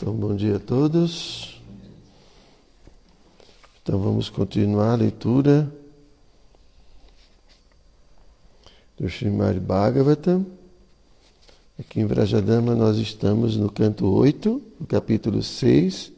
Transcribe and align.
Então, 0.00 0.14
bom 0.14 0.32
dia 0.32 0.54
a 0.54 0.60
todos. 0.60 1.60
Então, 3.82 3.98
vamos 3.98 4.30
continuar 4.30 4.92
a 4.92 4.94
leitura 4.94 5.68
do 8.96 9.08
Srimad 9.08 9.58
Bhagavatam. 9.58 10.46
Aqui 11.80 11.98
em 11.98 12.06
Vrajadama 12.06 12.76
nós 12.76 12.96
estamos 12.98 13.56
no 13.56 13.68
canto 13.68 14.06
8, 14.06 14.62
no 14.78 14.86
capítulo 14.86 15.42
6, 15.42 16.12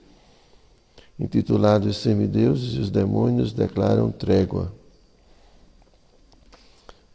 intitulado 1.18 1.88
Os 1.88 1.96
semideuses 1.96 2.74
e 2.74 2.80
os 2.80 2.90
demônios 2.90 3.54
declaram 3.54 4.12
trégua. 4.12 4.70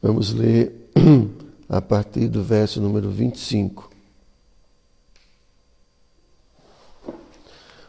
Vamos 0.02 0.34
ler 0.34 0.90
a 1.70 1.80
partir 1.80 2.28
do 2.28 2.44
verso 2.44 2.82
número 2.82 3.12
25. 3.12 3.95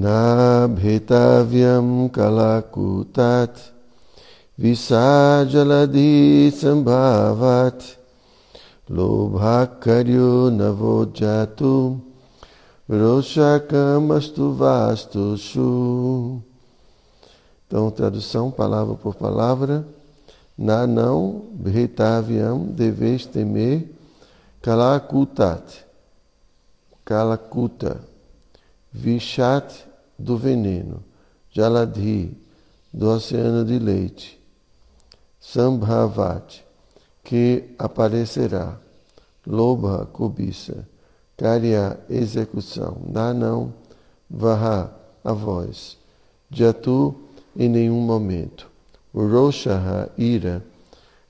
Nabhetavyam 0.00 1.88
kalakutat 2.08 3.52
visajaladi 4.56 6.48
sambhavat 6.48 8.00
lobhakaryo 8.88 10.48
navojatu 10.56 12.00
roshakamastu 12.88 14.56
vastu 14.56 15.36
shu. 15.36 16.40
Então, 17.66 17.90
tradução 17.90 18.50
palavra 18.50 18.94
por 18.94 19.14
palavra. 19.14 19.84
Na 20.56 20.86
não, 20.86 21.44
bhetavyam, 21.52 22.64
deveis 22.72 23.26
temer, 23.26 23.84
kalakutat, 24.62 25.84
kalakuta 27.04 28.00
Vishat 28.92 29.89
do 30.20 30.36
veneno, 30.36 31.02
Jaladhi 31.50 32.36
do 32.92 33.10
oceano 33.10 33.64
de 33.64 33.78
leite, 33.78 34.38
Sambhavat 35.40 36.62
que 37.24 37.74
aparecerá, 37.78 38.78
Lobha 39.46 40.06
cobiça, 40.06 40.86
Karya 41.36 41.98
execução, 42.08 42.98
Nanam 43.06 43.72
Vaha 44.28 44.92
a 45.24 45.32
voz, 45.32 45.96
Jatu 46.50 47.14
em 47.56 47.68
nenhum 47.68 48.00
momento, 48.00 48.68
Roshaha 49.14 50.10
ira, 50.16 50.64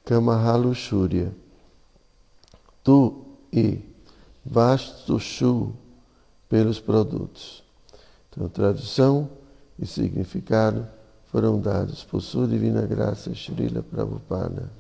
Kamaha 0.04 0.56
luxúria, 0.56 1.32
Tu 2.82 3.24
e 3.52 3.78
Vastushu 4.44 5.72
pelos 6.48 6.80
produtos. 6.80 7.62
Então, 8.30 8.48
tradução 8.48 9.28
e 9.78 9.84
significado 9.84 10.86
foram 11.26 11.60
dados 11.60 12.04
por 12.04 12.20
sua 12.20 12.46
divina 12.46 12.82
graça, 12.82 13.34
Srila 13.34 13.82
Prabhupada. 13.82 14.70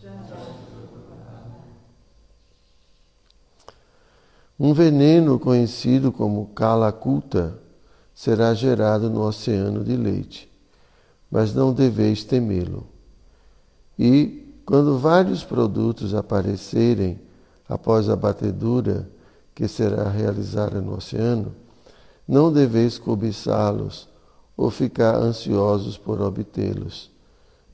Um 4.58 4.74
veneno 4.74 5.38
conhecido 5.38 6.12
como 6.12 6.46
Kalakuta 6.48 7.58
será 8.14 8.52
gerado 8.52 9.08
no 9.08 9.22
oceano 9.22 9.82
de 9.82 9.96
leite, 9.96 10.50
mas 11.30 11.54
não 11.54 11.72
deveis 11.72 12.24
temê-lo. 12.24 12.86
E, 13.98 14.60
quando 14.66 14.98
vários 14.98 15.42
produtos 15.42 16.14
aparecerem 16.14 17.18
após 17.68 18.08
a 18.08 18.16
batedura 18.16 19.08
que 19.54 19.66
será 19.66 20.08
realizada 20.08 20.80
no 20.80 20.94
oceano, 20.94 21.54
não 22.26 22.52
deveis 22.52 22.98
cobiçá-los 22.98 24.08
ou 24.56 24.70
ficar 24.70 25.16
ansiosos 25.16 25.96
por 25.96 26.20
obtê-los, 26.20 27.10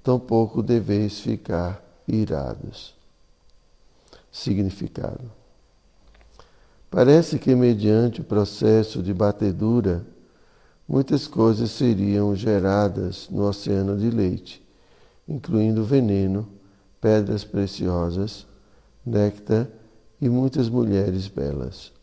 tampouco 0.03 0.62
deveis 0.62 1.21
ficar 1.21 1.83
irados. 2.07 2.95
Significado: 4.31 5.33
Parece 6.91 7.39
que, 7.39 7.55
mediante 7.55 8.21
o 8.21 8.25
processo 8.25 9.03
de 9.03 9.12
batedura, 9.12 10.07
muitas 10.89 11.27
coisas 11.27 11.71
seriam 11.73 12.34
geradas 12.37 13.28
no 13.31 13.49
oceano 13.49 13.99
de 13.99 14.09
leite, 14.11 14.65
incluindo 15.28 15.84
veneno, 15.84 16.49
pedras 17.01 17.45
preciosas, 17.45 18.47
néctar 19.05 19.67
e 20.21 20.28
muitas 20.28 20.69
mulheres 20.69 21.28
belas. 21.28 21.96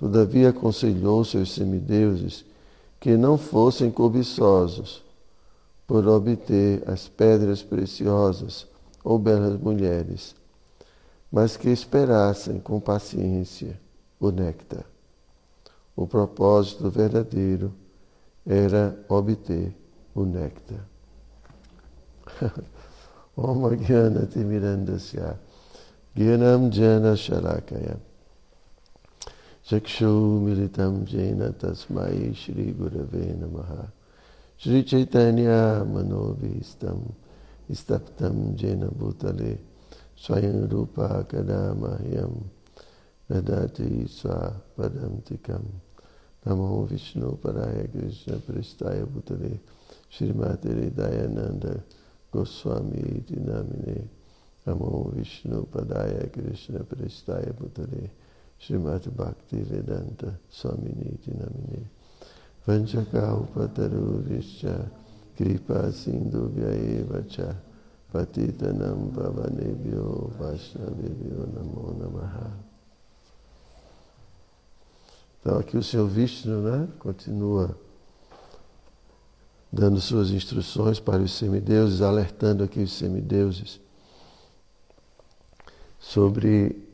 Todavia 0.00 0.48
aconselhou 0.48 1.22
seus 1.26 1.52
semideuses 1.52 2.42
que 2.98 3.18
não 3.18 3.36
fossem 3.36 3.90
cobiçosos 3.90 5.04
por 5.86 6.08
obter 6.08 6.82
as 6.88 7.06
pedras 7.06 7.62
preciosas 7.62 8.66
ou 9.04 9.18
belas 9.18 9.60
mulheres, 9.60 10.34
mas 11.30 11.54
que 11.58 11.68
esperassem 11.68 12.58
com 12.58 12.80
paciência 12.80 13.78
o 14.18 14.30
néctar. 14.30 14.86
O 15.94 16.06
propósito 16.06 16.88
verdadeiro 16.88 17.70
era 18.46 18.98
obter 19.06 19.76
o 20.14 20.24
néctar. 20.24 20.88
Om 23.36 23.76
Gyanam 26.16 26.72
Jana 26.72 27.16
चक्षुमिलितं 29.70 31.04
जेन 31.04 31.50
तस्मै 31.50 32.32
श्रीगुरवे 32.32 33.34
नमः। 33.34 33.88
श्रीचैतन्यमनोभीष्टं 34.58 37.04
स्तप्तं 37.74 38.56
जेन 38.56 38.88
भूतले 38.88 39.58
स्वयं 40.18 40.68
रूपा 40.68 41.22
कदा 41.22 41.74
मह्यं 41.74 42.42
ददाति 43.30 44.06
स्वापदन्तिकं। 44.10 45.80
नमो 46.46 46.88
विष्णुपराय 46.90 47.86
कृष्णपृष्ठाय 47.86 49.02
भूतले 49.02 50.90
दयानन्द 50.90 51.82
गोस्वामी 52.32 52.98
इति 52.98 53.36
नामिने। 53.36 54.08
नमो 54.68 55.10
विष्णुपदाय 55.14 56.30
कृष्णपृष्ठाय 56.34 57.42
भूतले 57.42 58.29
Srimati 58.60 59.08
Bhakti 59.08 59.56
Vedanta 59.62 60.38
Swamini 60.50 61.18
Dinamine 61.24 61.90
Vanchaka 62.66 63.34
Upataru 63.34 64.22
Vischa 64.22 64.90
Kripa 65.34 65.90
Sindhu 65.90 66.50
Vyayeva 66.50 67.26
Cha 67.26 67.56
Patitanam 68.12 69.10
Pavanebhyo 69.14 70.30
Vaishnavebhyo 70.38 71.46
Namo 71.54 71.96
Namaha. 71.98 72.50
Então 75.40 75.58
aqui 75.58 75.78
o 75.78 75.82
Senhor 75.82 76.06
Vishnu 76.06 76.60
né, 76.60 76.86
continua 76.98 77.74
dando 79.72 79.98
suas 80.02 80.30
instruções 80.30 81.00
para 81.00 81.22
os 81.22 81.32
semideuses, 81.32 82.02
alertando 82.02 82.62
aqui 82.62 82.80
os 82.80 82.92
semideuses 82.92 83.80
sobre 85.98 86.89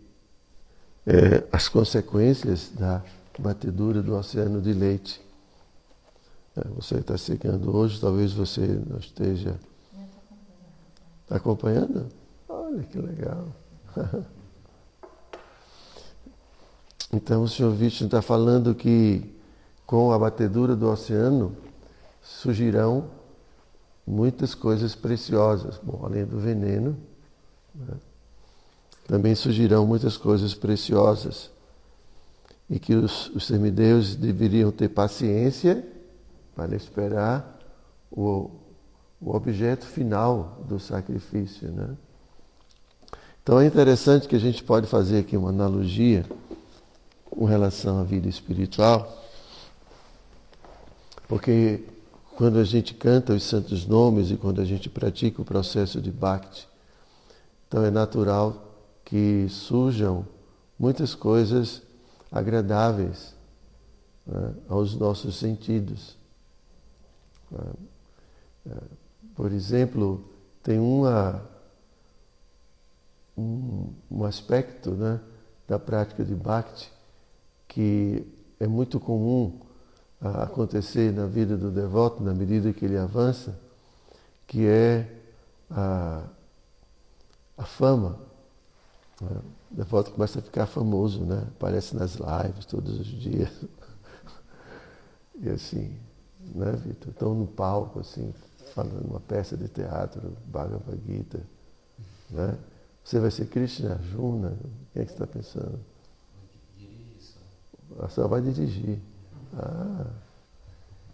é, 1.06 1.44
as 1.53 1.69
consequências 1.69 2.70
da 2.75 3.03
batedura 3.38 4.03
do 4.03 4.17
oceano 4.17 4.61
de 4.61 4.73
leite. 4.73 5.20
É, 6.56 6.67
você 6.69 6.97
está 6.97 7.17
chegando 7.17 7.75
hoje, 7.75 8.00
talvez 8.00 8.32
você 8.32 8.61
não 8.61 8.99
esteja. 8.99 9.55
Está 11.23 11.37
acompanhando? 11.37 12.06
Olha 12.49 12.82
que 12.82 12.99
legal. 12.99 13.47
Então 17.12 17.44
o 17.44 17.49
senhor 17.49 17.73
Vishnu 17.73 18.08
está 18.08 18.20
falando 18.20 18.75
que 18.75 19.32
com 19.87 20.11
a 20.11 20.19
batedura 20.19 20.75
do 20.75 20.91
oceano 20.91 21.56
surgirão 22.20 23.08
muitas 24.05 24.55
coisas 24.56 24.94
preciosas. 24.94 25.79
Bom, 25.82 26.05
além 26.05 26.25
do 26.25 26.38
veneno, 26.38 26.97
né? 27.75 27.94
Também 29.06 29.35
surgirão 29.35 29.87
muitas 29.87 30.17
coisas 30.17 30.55
preciosas. 30.55 31.50
E 32.69 32.79
que 32.81 32.94
os, 32.94 33.29
os 33.29 33.49
deveriam 34.17 34.73
ter 34.73 34.88
paciência 34.88 35.87
para 36.55 36.75
esperar 36.75 37.58
o, 38.11 38.50
o 39.20 39.35
objeto 39.35 39.87
final 39.87 40.61
do 40.69 40.81
sacrifício. 40.81 41.70
Né? 41.70 41.97
Então 43.43 43.61
é 43.61 43.67
interessante 43.67 44.26
que 44.26 44.35
a 44.35 44.41
gente 44.41 44.64
pode 44.64 44.88
fazer 44.88 45.19
aqui 45.19 45.37
uma 45.37 45.50
analogia 45.50 46.26
com 47.31 47.44
relação 47.44 48.00
à 48.00 48.03
vida 48.03 48.29
espiritual, 48.29 49.25
porque 51.29 51.85
quando 52.35 52.58
a 52.58 52.64
gente 52.64 52.94
canta 52.94 53.35
os 53.35 53.43
santos 53.44 53.87
nomes 53.87 54.31
e 54.31 54.37
quando 54.37 54.61
a 54.61 54.64
gente 54.64 54.88
pratica 54.88 55.41
o 55.41 55.44
processo 55.44 56.00
de 56.00 56.11
Bhakti, 56.11 56.67
então 57.69 57.85
é 57.85 57.91
natural 57.91 58.65
que 59.06 59.47
surjam 59.49 60.26
muitas 60.79 61.14
coisas 61.14 61.81
agradáveis 62.31 63.35
né, 64.26 64.55
aos 64.69 64.94
nossos 64.97 65.38
sentidos. 65.38 66.19
É, 68.67 68.76
por 69.35 69.53
exemplo, 69.53 70.29
tem 70.61 70.79
uma, 70.79 71.41
um, 73.38 73.93
um 74.11 74.25
aspecto 74.25 74.91
né, 74.91 75.20
da 75.69 75.79
prática 75.79 76.25
de 76.25 76.35
Bhakti 76.35 76.93
que 77.69 78.26
é 78.58 78.67
muito 78.67 78.99
comum 78.99 79.61
acontecer 80.20 81.12
na 81.12 81.26
vida 81.26 81.56
do 81.56 81.70
devoto 81.70 82.23
na 82.23 82.35
medida 82.35 82.73
que 82.73 82.85
ele 82.85 82.97
avança, 82.97 83.56
que 84.47 84.67
é 84.67 85.06
a, 85.70 86.25
a 87.56 87.64
fama. 87.64 88.25
Né? 89.20 89.40
Devoto 89.70 90.10
começa 90.12 90.38
a 90.38 90.42
ficar 90.42 90.66
famoso, 90.66 91.24
né? 91.24 91.46
aparece 91.56 91.96
nas 91.96 92.16
lives 92.16 92.66
todos 92.66 92.98
os 93.00 93.06
dias. 93.06 93.50
E 95.38 95.50
assim, 95.50 95.94
né, 96.54 96.72
Vitor? 96.72 97.10
Estão 97.10 97.34
no 97.34 97.46
palco, 97.46 98.00
assim, 98.00 98.32
falando 98.74 99.04
uma 99.06 99.20
peça 99.20 99.54
de 99.54 99.68
teatro, 99.68 100.34
Bhagavad 100.46 100.98
Gita. 101.06 101.42
Né? 102.30 102.56
Você 103.04 103.20
vai 103.20 103.30
ser 103.30 103.46
Krishna 103.46 103.92
Arjuna? 103.92 104.56
Quem 104.92 105.02
é 105.02 105.04
que 105.04 105.12
você 105.12 105.22
está 105.22 105.26
pensando? 105.26 105.78
A 108.00 108.08
senhora 108.08 108.30
vai 108.30 108.40
dirigir. 108.40 108.98
Ah, 109.54 110.06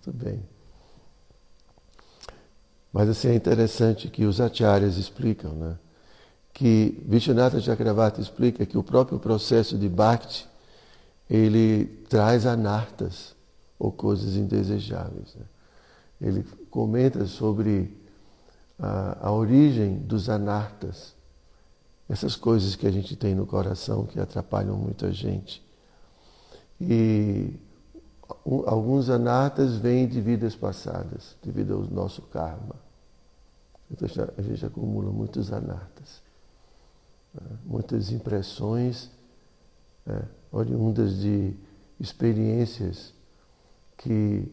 tudo 0.03 0.25
bem. 0.25 0.43
Mas 2.93 3.09
assim 3.09 3.29
é 3.29 3.35
interessante 3.35 4.09
que 4.09 4.25
os 4.25 4.41
acharyas 4.41 4.97
explicam, 4.97 5.53
né? 5.53 5.79
Que 6.53 7.03
Vishwanatha 7.07 7.61
Chakravarti 7.61 8.21
explica 8.21 8.67
que 8.67 8.77
o 8.77 8.83
próprio 8.83 9.19
processo 9.19 9.79
de 9.79 9.89
bhakti 9.89 10.47
ele 11.29 11.87
traz 12.09 12.47
anartas 12.47 13.35
ou 13.79 13.91
coisas 13.91 14.37
indesejáveis. 14.37 15.35
Né? 15.35 15.47
Ele 16.21 16.45
comenta 16.71 17.27
sobre 17.27 17.97
a, 18.79 19.29
a 19.29 19.33
origem 19.33 19.99
dos 19.99 20.29
anartas, 20.29 21.15
essas 22.09 22.37
coisas 22.37 22.77
que 22.77 22.87
a 22.87 22.91
gente 22.91 23.17
tem 23.17 23.35
no 23.35 23.47
coração 23.47 24.05
que 24.05 24.21
atrapalham 24.21 24.77
muita 24.77 25.11
gente. 25.13 25.63
E 26.81 27.59
alguns 28.67 29.09
anartas 29.09 29.77
vêm 29.77 30.07
de 30.07 30.21
vidas 30.21 30.55
passadas, 30.55 31.37
devido 31.43 31.75
ao 31.75 31.81
nosso 31.83 32.23
karma. 32.23 32.77
Então 33.91 34.09
a 34.37 34.43
gente 34.43 34.65
acumula 34.65 35.11
muitos 35.11 35.53
anartas, 35.53 36.22
muitas 37.65 38.11
impressões 38.11 39.11
né? 40.05 40.23
oriundas 40.51 41.19
de 41.19 41.55
experiências 41.99 43.15
que 43.97 44.51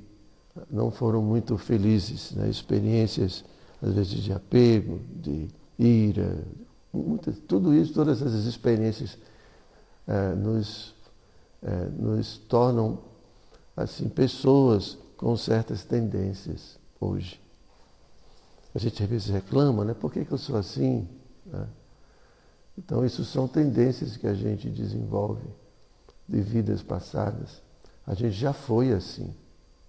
não 0.69 0.91
foram 0.91 1.21
muito 1.21 1.57
felizes, 1.57 2.31
né? 2.31 2.49
experiências 2.49 3.43
às 3.81 3.93
vezes 3.93 4.21
de 4.21 4.33
apego, 4.33 4.99
de 5.15 5.47
ira, 5.77 6.43
muitas, 6.93 7.37
tudo 7.39 7.73
isso, 7.73 7.93
todas 7.93 8.21
essas 8.21 8.45
experiências 8.45 9.17
é, 10.07 10.33
nos, 10.35 10.93
é, 11.61 11.85
nos 11.85 12.37
tornam 12.37 12.99
assim, 13.75 14.09
pessoas 14.09 14.97
com 15.15 15.35
certas 15.37 15.83
tendências 15.83 16.77
hoje. 16.99 17.39
A 18.73 18.79
gente 18.79 19.01
às 19.01 19.09
vezes 19.09 19.29
reclama, 19.29 19.83
né? 19.83 19.93
Por 19.93 20.11
que, 20.11 20.23
que 20.23 20.31
eu 20.31 20.37
sou 20.37 20.57
assim? 20.57 21.07
Né? 21.45 21.67
Então, 22.79 23.05
isso 23.05 23.25
são 23.25 23.45
tendências 23.45 24.15
que 24.15 24.25
a 24.25 24.33
gente 24.33 24.69
desenvolve 24.69 25.45
de 26.27 26.39
vidas 26.39 26.81
passadas. 26.81 27.61
A 28.07 28.13
gente 28.13 28.31
já 28.31 28.53
foi 28.53 28.93
assim. 28.93 29.35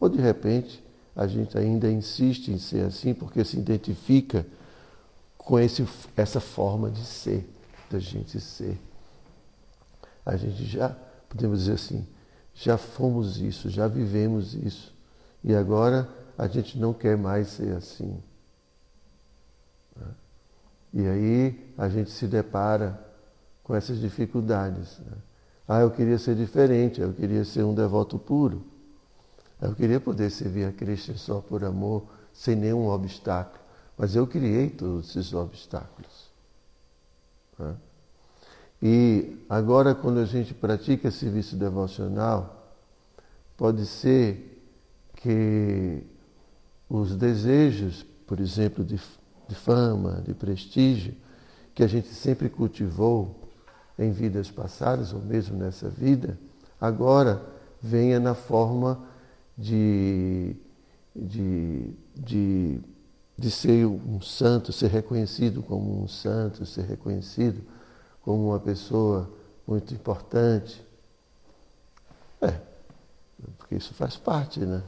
Ou 0.00 0.08
de 0.08 0.20
repente, 0.20 0.84
a 1.14 1.24
gente 1.26 1.56
ainda 1.56 1.88
insiste 1.88 2.48
em 2.48 2.58
ser 2.58 2.84
assim 2.84 3.14
porque 3.14 3.44
se 3.44 3.56
identifica 3.56 4.44
com 5.38 5.58
esse, 5.58 5.86
essa 6.16 6.40
forma 6.40 6.90
de 6.90 7.04
ser, 7.04 7.48
da 7.88 8.00
gente 8.00 8.40
ser. 8.40 8.76
A 10.26 10.36
gente 10.36 10.64
já, 10.64 10.88
podemos 11.28 11.60
dizer 11.60 11.74
assim, 11.74 12.04
já 12.54 12.76
fomos 12.76 13.38
isso, 13.38 13.70
já 13.70 13.86
vivemos 13.86 14.52
isso. 14.54 14.92
E 15.44 15.54
agora 15.54 16.08
a 16.36 16.48
gente 16.48 16.76
não 16.76 16.92
quer 16.92 17.16
mais 17.16 17.48
ser 17.48 17.72
assim. 17.76 18.20
E 20.92 21.06
aí 21.06 21.72
a 21.78 21.88
gente 21.88 22.10
se 22.10 22.26
depara 22.26 22.98
com 23.62 23.74
essas 23.74 23.98
dificuldades. 23.98 24.98
Né? 24.98 25.16
Ah, 25.68 25.80
eu 25.80 25.90
queria 25.90 26.18
ser 26.18 26.34
diferente, 26.34 27.00
eu 27.00 27.12
queria 27.12 27.44
ser 27.44 27.62
um 27.62 27.74
devoto 27.74 28.18
puro. 28.18 28.64
Eu 29.60 29.74
queria 29.74 30.00
poder 30.00 30.30
servir 30.30 30.64
a 30.64 30.72
Cristo 30.72 31.16
só 31.18 31.40
por 31.40 31.64
amor, 31.64 32.04
sem 32.32 32.56
nenhum 32.56 32.88
obstáculo. 32.88 33.60
Mas 33.96 34.16
eu 34.16 34.26
criei 34.26 34.70
todos 34.70 35.10
esses 35.10 35.32
obstáculos. 35.34 36.30
Né? 37.58 37.76
E 38.82 39.44
agora, 39.48 39.94
quando 39.94 40.20
a 40.20 40.24
gente 40.24 40.54
pratica 40.54 41.10
serviço 41.10 41.54
devocional, 41.54 42.74
pode 43.56 43.84
ser 43.84 44.64
que 45.16 46.02
os 46.88 47.14
desejos, 47.14 48.02
por 48.26 48.40
exemplo, 48.40 48.82
de, 48.82 48.98
de 49.50 49.56
fama, 49.56 50.22
de 50.24 50.32
prestígio, 50.32 51.12
que 51.74 51.82
a 51.82 51.86
gente 51.88 52.08
sempre 52.08 52.48
cultivou 52.48 53.48
em 53.98 54.12
vidas 54.12 54.48
passadas 54.48 55.12
ou 55.12 55.20
mesmo 55.20 55.56
nessa 55.58 55.88
vida, 55.88 56.38
agora 56.80 57.42
venha 57.82 58.20
na 58.20 58.34
forma 58.34 59.04
de, 59.58 60.54
de, 61.14 61.92
de, 62.14 62.80
de 63.36 63.50
ser 63.50 63.86
um 63.86 64.20
santo, 64.20 64.72
ser 64.72 64.88
reconhecido 64.88 65.62
como 65.62 66.00
um 66.00 66.06
santo, 66.06 66.64
ser 66.64 66.84
reconhecido 66.84 67.60
como 68.22 68.50
uma 68.50 68.60
pessoa 68.60 69.28
muito 69.66 69.92
importante. 69.92 70.80
É, 72.40 72.54
porque 73.58 73.74
isso 73.74 73.92
faz 73.94 74.16
parte, 74.16 74.60
né? 74.60 74.82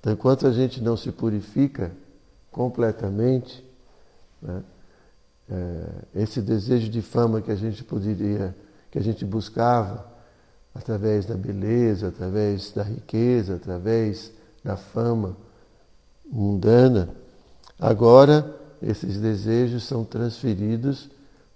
Então, 0.00 0.14
enquanto 0.14 0.46
a 0.46 0.52
gente 0.52 0.80
não 0.80 0.96
se 0.96 1.12
purifica 1.12 1.92
completamente, 2.50 3.64
né, 4.42 4.62
é, 5.50 6.22
esse 6.22 6.40
desejo 6.40 6.88
de 6.88 7.00
fama 7.02 7.40
que 7.40 7.50
a 7.50 7.56
gente 7.56 7.82
poderia, 7.84 8.54
que 8.90 8.98
a 8.98 9.02
gente 9.02 9.24
buscava 9.24 10.10
através 10.74 11.26
da 11.26 11.34
beleza, 11.34 12.08
através 12.08 12.72
da 12.72 12.82
riqueza, 12.82 13.56
através 13.56 14.32
da 14.64 14.76
fama 14.76 15.36
mundana, 16.24 17.10
agora 17.78 18.58
esses 18.80 19.20
desejos 19.20 19.84
são 19.84 20.04
transferidos 20.04 21.10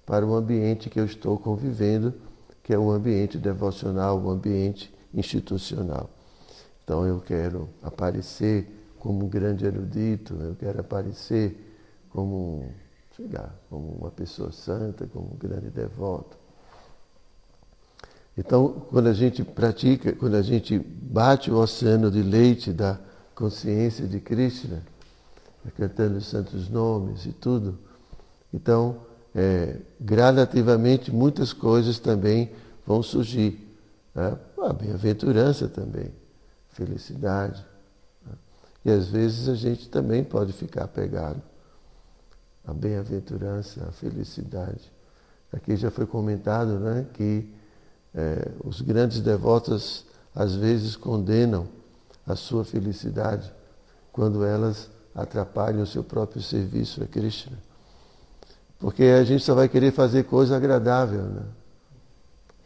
para 0.05 0.25
o 0.25 0.35
ambiente 0.35 0.91
que 0.91 1.01
eu 1.01 1.05
estou 1.05 1.39
convivendo, 1.39 2.15
que 2.63 2.73
é 2.73 2.79
um 2.79 2.91
ambiente 2.91 3.39
devocional, 3.39 4.19
um 4.19 4.31
ambiente 4.31 4.95
institucional. 5.13 6.11
Então 6.85 7.05
eu 7.07 7.21
quero 7.21 7.69
aparecer 7.83 8.95
como 8.99 9.25
um 9.25 9.29
grande 9.29 9.65
erudito, 9.65 10.35
eu 10.35 10.55
quero 10.55 10.81
aparecer 10.81 11.66
como, 12.17 12.73
sei 13.15 13.29
lá, 13.31 13.55
como 13.69 13.89
uma 13.89 14.11
pessoa 14.11 14.51
santa, 14.51 15.07
como 15.07 15.35
um 15.35 15.37
grande 15.37 15.69
devoto. 15.69 16.35
Então, 18.39 18.87
quando 18.89 19.09
a 19.09 19.13
gente 19.13 19.45
pratica, 19.45 20.15
quando 20.15 20.35
a 20.35 20.41
gente 20.41 20.79
bate 20.79 21.51
o 21.51 21.59
oceano 21.59 22.11
de 22.11 22.23
leite 22.23 22.73
da 22.73 22.99
consciência 23.35 24.07
de 24.07 24.19
Krishna, 24.19 24.83
cantando 25.77 26.17
os 26.17 26.27
santos 26.27 26.71
nomes 26.71 27.27
e 27.27 27.33
tudo, 27.33 27.79
então 28.51 28.97
é, 29.35 29.77
gradativamente 30.01 31.13
muitas 31.13 31.53
coisas 31.53 31.99
também 31.99 32.51
vão 32.87 33.03
surgir. 33.03 33.77
Né? 34.15 34.39
A 34.63 34.73
bem-aventurança 34.73 35.69
também, 35.69 36.11
felicidade. 36.71 37.63
Né? 38.25 38.33
E 38.87 38.91
às 38.91 39.07
vezes 39.09 39.51
a 39.51 39.55
gente 39.55 39.91
também 39.91 40.25
pode 40.25 40.55
ficar 40.55 40.85
apegado 40.85 41.43
à 42.67 42.75
bem-aventurança, 42.75 43.85
à 43.89 43.93
felicidade. 43.93 44.93
Aqui 45.53 45.77
já 45.77 45.91
foi 45.91 46.07
comentado 46.07 46.79
né, 46.81 47.07
que 47.15 47.49
é, 48.15 48.51
os 48.65 48.81
grandes 48.81 49.21
devotos 49.21 50.05
às 50.35 50.55
vezes 50.55 50.97
condenam 50.97 51.69
a 52.27 52.35
sua 52.35 52.65
felicidade 52.65 53.53
quando 54.13 54.45
elas 54.45 54.91
atrapalham 55.15 55.83
o 55.83 55.87
seu 55.87 56.03
próprio 56.03 56.43
serviço 56.43 57.03
a 57.03 57.07
Krishna. 57.07 57.57
Porque 58.79 59.05
a 59.05 59.25
gente 59.25 59.45
só 59.45 59.55
vai 59.55 59.69
querer 59.69 59.93
fazer 59.93 60.25
coisa 60.25 60.57
agradável, 60.57 61.23
né? 61.23 61.43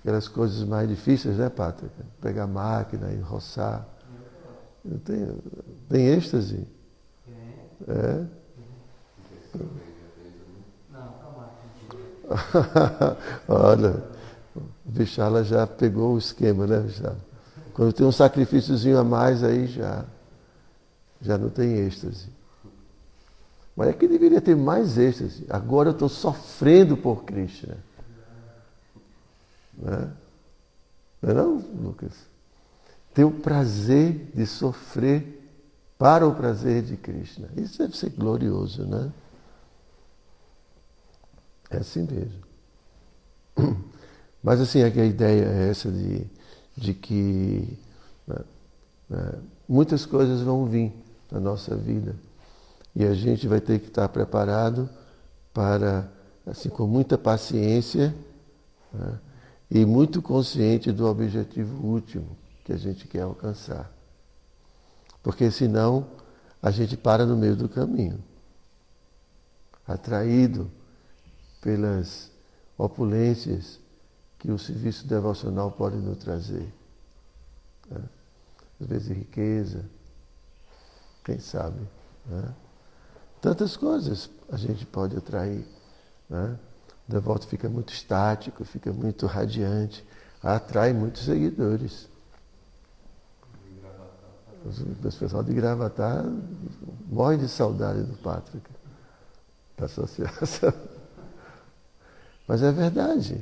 Aquelas 0.00 0.26
coisas 0.26 0.64
mais 0.64 0.88
difíceis, 0.88 1.36
né, 1.36 1.50
Pátria? 1.50 1.90
Pegar 2.20 2.46
máquina, 2.46 3.12
enroçar. 3.12 3.86
Tem, 5.04 5.28
tem 5.88 6.06
êxtase? 6.06 6.66
É. 7.86 8.24
Olha, 13.48 14.02
o 14.86 15.42
já 15.44 15.66
pegou 15.66 16.14
o 16.14 16.18
esquema, 16.18 16.66
né, 16.66 16.80
Vichala? 16.80 17.18
Quando 17.74 17.92
tem 17.92 18.06
um 18.06 18.12
sacrifíciozinho 18.12 18.98
a 18.98 19.04
mais, 19.04 19.42
aí 19.42 19.66
já, 19.66 20.04
já 21.20 21.38
não 21.38 21.48
tem 21.48 21.78
êxtase. 21.78 22.28
Mas 23.76 23.88
é 23.88 23.92
que 23.92 24.06
deveria 24.06 24.40
ter 24.40 24.56
mais 24.56 24.98
êxtase. 24.98 25.46
Agora 25.48 25.88
eu 25.88 25.92
estou 25.92 26.08
sofrendo 26.08 26.96
por 26.96 27.24
Krishna. 27.24 27.76
Né? 29.78 30.10
Não 31.22 31.30
é 31.30 31.34
não, 31.34 31.56
Lucas? 31.82 32.12
Ter 33.14 33.24
o 33.24 33.30
prazer 33.30 34.30
de 34.34 34.46
sofrer 34.46 35.40
para 35.98 36.26
o 36.26 36.34
prazer 36.34 36.82
de 36.82 36.96
Krishna. 36.96 37.48
Isso 37.56 37.78
deve 37.78 37.96
ser 37.96 38.10
glorioso, 38.10 38.84
né? 38.86 39.10
É 41.70 41.78
assim 41.78 42.06
mesmo. 42.10 42.40
Mas 44.42 44.60
assim, 44.60 44.82
a 44.82 44.88
ideia 44.88 45.44
é 45.44 45.70
essa 45.70 45.90
de, 45.90 46.26
de 46.76 46.94
que 46.94 47.78
né, 48.26 48.36
né, 49.08 49.32
muitas 49.68 50.04
coisas 50.04 50.40
vão 50.40 50.66
vir 50.66 50.92
na 51.30 51.38
nossa 51.38 51.76
vida 51.76 52.16
e 52.94 53.04
a 53.04 53.14
gente 53.14 53.46
vai 53.46 53.60
ter 53.60 53.78
que 53.78 53.86
estar 53.86 54.08
preparado 54.08 54.88
para, 55.54 56.10
assim, 56.46 56.68
com 56.68 56.86
muita 56.86 57.16
paciência 57.16 58.14
né, 58.92 59.18
e 59.70 59.84
muito 59.84 60.20
consciente 60.20 60.90
do 60.90 61.06
objetivo 61.06 61.86
último 61.86 62.36
que 62.64 62.72
a 62.72 62.76
gente 62.76 63.06
quer 63.06 63.22
alcançar. 63.22 63.90
Porque 65.22 65.50
senão 65.50 66.06
a 66.62 66.70
gente 66.70 66.96
para 66.96 67.24
no 67.24 67.36
meio 67.36 67.54
do 67.54 67.68
caminho, 67.68 68.18
atraído 69.86 70.70
pelas 71.60 72.30
opulências 72.76 73.78
que 74.38 74.50
o 74.50 74.58
serviço 74.58 75.06
devocional 75.06 75.70
pode 75.70 75.96
nos 75.96 76.18
trazer. 76.18 76.72
Né? 77.90 78.02
Às 78.80 78.86
vezes 78.86 79.08
riqueza, 79.08 79.84
quem 81.24 81.38
sabe. 81.38 81.80
Né? 82.26 82.54
Tantas 83.40 83.76
coisas 83.76 84.30
a 84.50 84.56
gente 84.56 84.86
pode 84.86 85.16
atrair. 85.16 85.66
Né? 86.28 86.58
O 87.06 87.12
devoto 87.12 87.46
fica 87.46 87.68
muito 87.68 87.92
estático, 87.92 88.64
fica 88.64 88.92
muito 88.92 89.26
radiante, 89.26 90.04
atrai 90.42 90.92
muitos 90.92 91.24
seguidores. 91.24 92.08
O 94.64 95.18
pessoal 95.18 95.42
de 95.42 95.54
Gravatar 95.54 96.24
morre 97.06 97.38
de 97.38 97.48
saudade 97.48 98.02
do 98.02 98.16
Pátrica, 98.18 98.70
da 99.76 99.86
associação. 99.86 100.72
Mas 102.50 102.64
é 102.64 102.72
verdade. 102.72 103.40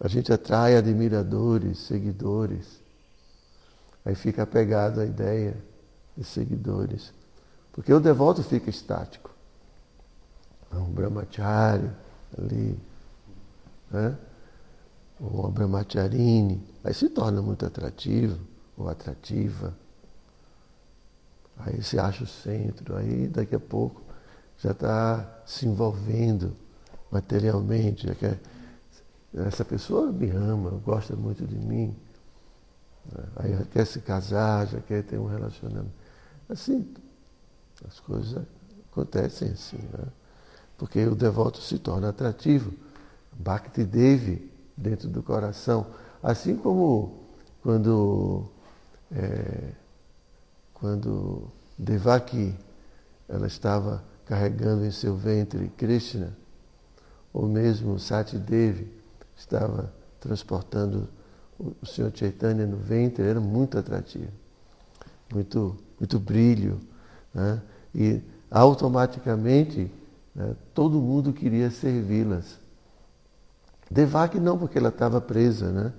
A 0.00 0.08
gente 0.08 0.32
atrai 0.32 0.74
admiradores, 0.74 1.80
seguidores. 1.80 2.80
Aí 4.02 4.14
fica 4.14 4.44
apegado 4.44 5.02
à 5.02 5.04
ideia 5.04 5.54
de 6.16 6.24
seguidores. 6.24 7.12
Porque 7.70 7.92
o 7.92 8.00
devoto 8.00 8.42
fica 8.42 8.70
estático. 8.70 9.30
Um 10.72 10.90
brahmachari 10.90 11.90
ali, 12.38 12.80
né? 13.90 14.16
uma 15.20 15.50
brahmacharini. 15.50 16.66
Aí 16.82 16.94
se 16.94 17.10
torna 17.10 17.42
muito 17.42 17.66
atrativo 17.66 18.38
ou 18.74 18.88
atrativa. 18.88 19.74
Aí 21.58 21.82
se 21.82 21.98
acha 21.98 22.24
o 22.24 22.26
centro, 22.26 22.96
aí 22.96 23.28
daqui 23.28 23.54
a 23.54 23.60
pouco 23.60 24.00
já 24.56 24.70
está 24.70 25.42
se 25.44 25.66
envolvendo 25.66 26.56
materialmente, 27.10 28.06
já 28.06 28.14
quer, 28.14 28.38
essa 29.34 29.64
pessoa 29.64 30.12
me 30.12 30.30
ama, 30.30 30.70
gosta 30.84 31.14
muito 31.16 31.46
de 31.46 31.56
mim, 31.56 31.96
aí 33.36 33.54
já 33.54 33.64
quer 33.64 33.86
se 33.86 34.00
casar, 34.00 34.66
já 34.66 34.80
quer 34.80 35.02
ter 35.02 35.18
um 35.18 35.26
relacionamento. 35.26 35.92
Assim, 36.48 36.94
as 37.86 38.00
coisas 38.00 38.42
acontecem 38.90 39.50
assim, 39.50 39.78
né? 39.78 40.04
porque 40.76 41.04
o 41.04 41.14
devoto 41.14 41.60
se 41.60 41.78
torna 41.78 42.08
atrativo. 42.08 42.72
Bhakti 43.32 43.84
Devi 43.84 44.50
dentro 44.76 45.08
do 45.08 45.22
coração. 45.22 45.86
Assim 46.22 46.56
como 46.56 47.28
quando, 47.62 48.50
é, 49.12 49.72
quando 50.74 51.50
Devaki 51.76 52.54
ela 53.28 53.46
estava 53.46 54.02
carregando 54.24 54.84
em 54.84 54.90
seu 54.90 55.16
ventre 55.16 55.68
Krishna, 55.76 56.36
ou 57.38 57.46
mesmo 57.46 58.00
Sati 58.00 58.36
Devi 58.36 58.92
estava 59.36 59.92
transportando 60.18 61.08
o 61.56 61.86
Senhor 61.86 62.10
Chaitanya 62.12 62.66
no 62.66 62.76
ventre, 62.76 63.24
era 63.24 63.38
muito 63.38 63.78
atrativo, 63.78 64.32
muito, 65.32 65.76
muito 66.00 66.18
brilho. 66.18 66.80
Né? 67.32 67.62
E 67.94 68.20
automaticamente 68.50 69.88
né, 70.34 70.56
todo 70.74 71.00
mundo 71.00 71.32
queria 71.32 71.70
servi-las. 71.70 72.58
Devaki 73.88 74.40
não, 74.40 74.58
porque 74.58 74.76
ela 74.76 74.88
estava 74.88 75.20
presa, 75.20 75.70
né? 75.70 75.92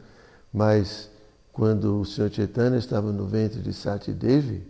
mas 0.51 1.09
quando 1.53 2.01
o 2.01 2.05
Senhor 2.05 2.29
Chaitanya 2.29 2.77
estava 2.77 3.13
no 3.13 3.25
ventre 3.25 3.61
de 3.61 3.71
Sati 3.71 4.11
Devi, 4.11 4.67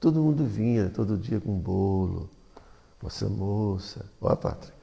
todo 0.00 0.22
mundo 0.22 0.42
vinha 0.46 0.88
todo 0.88 1.18
dia 1.18 1.38
com 1.38 1.52
bolo, 1.58 2.30
moça 3.02 3.28
moça. 3.28 4.06
Ó, 4.22 4.34
Pátria. 4.34 4.77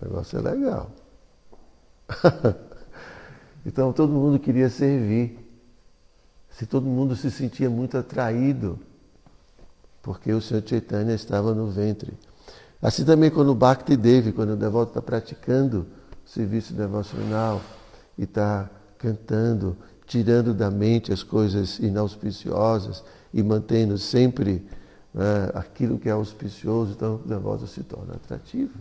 O 0.00 0.04
negócio 0.04 0.38
é 0.38 0.42
legal. 0.42 0.90
então 3.64 3.92
todo 3.92 4.12
mundo 4.12 4.38
queria 4.38 4.68
servir. 4.68 5.38
Se 6.50 6.66
todo 6.66 6.86
mundo 6.86 7.14
se 7.14 7.30
sentia 7.30 7.68
muito 7.68 7.98
atraído, 7.98 8.78
porque 10.02 10.32
o 10.32 10.40
Senhor 10.40 10.62
Chaitanya 10.64 11.14
estava 11.14 11.54
no 11.54 11.66
ventre. 11.68 12.16
Assim 12.80 13.04
também 13.04 13.30
quando 13.30 13.50
o 13.50 13.54
Bhakti 13.54 13.96
Devi, 13.96 14.32
quando 14.32 14.50
o 14.50 14.56
devoto 14.56 14.90
está 14.90 15.02
praticando 15.02 15.86
o 16.24 16.28
serviço 16.28 16.72
devocional 16.74 17.60
e 18.16 18.24
está 18.24 18.70
cantando, 18.98 19.76
tirando 20.06 20.54
da 20.54 20.70
mente 20.70 21.12
as 21.12 21.22
coisas 21.22 21.78
inauspiciosas 21.78 23.02
e 23.32 23.42
mantendo 23.42 23.98
sempre 23.98 24.66
né, 25.12 25.50
aquilo 25.54 25.98
que 25.98 26.08
é 26.08 26.12
auspicioso, 26.12 26.92
então 26.92 27.16
o 27.16 27.28
devoto 27.28 27.66
se 27.66 27.82
torna 27.82 28.14
atrativo. 28.14 28.78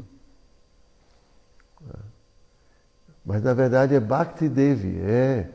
Mas 3.25 3.41
na 3.43 3.53
verdade 3.53 3.95
é 3.95 3.99
Bhakti 3.99 4.47
Devi, 4.47 4.99
é 5.01 5.49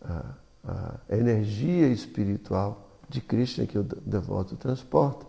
a, 0.00 0.34
a 0.64 1.16
energia 1.16 1.88
espiritual 1.88 2.88
de 3.08 3.20
Krishna 3.20 3.66
que 3.66 3.78
o 3.78 3.82
devoto 3.82 4.56
transporta. 4.56 5.26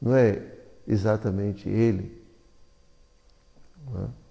Não 0.00 0.14
é 0.14 0.42
exatamente 0.86 1.68
ele. 1.68 2.22
É? 3.94 4.26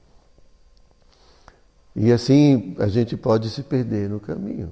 E 1.97 2.11
assim 2.11 2.75
a 2.79 2.87
gente 2.87 3.17
pode 3.17 3.49
se 3.49 3.63
perder 3.63 4.09
no 4.09 4.19
caminho. 4.19 4.71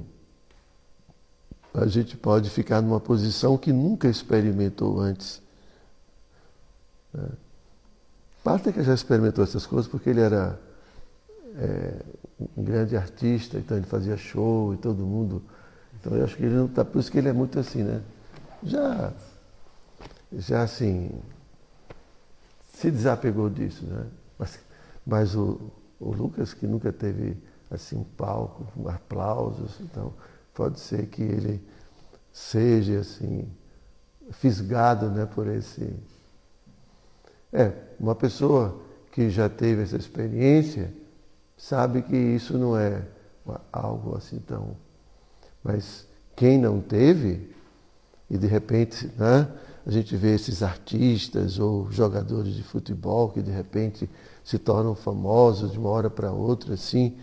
A 1.73 1.87
gente 1.87 2.15
pode 2.15 2.49
ficar 2.49 2.81
numa 2.81 2.99
posição 2.99 3.57
que 3.57 3.73
nunca 3.73 4.07
experimentou 4.07 4.99
antes. 4.99 5.41
Né? 7.11 7.27
Que 8.73 8.83
já 8.83 8.93
experimentou 8.93 9.43
essas 9.43 9.65
coisas 9.65 9.89
porque 9.89 10.09
ele 10.09 10.21
era 10.21 10.59
é, 11.57 11.95
um 12.57 12.63
grande 12.63 12.97
artista, 12.97 13.57
então 13.57 13.77
ele 13.77 13.85
fazia 13.85 14.17
show 14.17 14.73
e 14.73 14.77
todo 14.77 15.05
mundo. 15.05 15.41
Então 15.99 16.15
eu 16.15 16.25
acho 16.25 16.35
que 16.35 16.43
ele 16.43 16.55
não 16.55 16.65
está. 16.65 16.83
Por 16.83 16.99
isso 16.99 17.11
que 17.11 17.17
ele 17.17 17.29
é 17.29 17.33
muito 17.33 17.57
assim, 17.57 17.83
né? 17.83 18.01
Já, 18.61 19.13
já 20.31 20.63
assim, 20.63 21.11
se 22.73 22.91
desapegou 22.91 23.49
disso, 23.49 23.85
né? 23.85 24.05
Mas, 24.37 24.59
mas 25.05 25.35
o, 25.35 25.71
o 25.99 26.11
Lucas, 26.11 26.53
que 26.53 26.67
nunca 26.67 26.91
teve 26.91 27.37
assim 27.71 27.97
um 27.97 28.03
palco, 28.03 28.67
um 28.77 28.89
aplausos, 28.89 29.79
então 29.79 30.13
pode 30.53 30.79
ser 30.79 31.07
que 31.07 31.21
ele 31.21 31.65
seja 32.31 32.99
assim 32.99 33.47
fisgado 34.31 35.09
né, 35.09 35.25
por 35.25 35.47
esse. 35.47 35.95
É, 37.53 37.71
uma 37.99 38.15
pessoa 38.15 38.81
que 39.11 39.29
já 39.29 39.47
teve 39.47 39.83
essa 39.83 39.95
experiência 39.95 40.91
sabe 41.55 42.01
que 42.01 42.15
isso 42.15 42.57
não 42.57 42.75
é 42.75 43.03
algo 43.71 44.17
assim 44.17 44.39
tão. 44.39 44.75
Mas 45.63 46.07
quem 46.35 46.57
não 46.57 46.81
teve, 46.81 47.53
e 48.29 48.37
de 48.37 48.47
repente 48.47 49.07
né, 49.17 49.47
a 49.85 49.91
gente 49.91 50.15
vê 50.15 50.33
esses 50.33 50.63
artistas 50.63 51.59
ou 51.59 51.91
jogadores 51.91 52.55
de 52.55 52.63
futebol 52.63 53.29
que 53.29 53.41
de 53.41 53.51
repente 53.51 54.09
se 54.43 54.57
tornam 54.57 54.95
famosos 54.95 55.71
de 55.71 55.77
uma 55.77 55.89
hora 55.89 56.09
para 56.09 56.31
outra, 56.31 56.73
assim, 56.73 57.15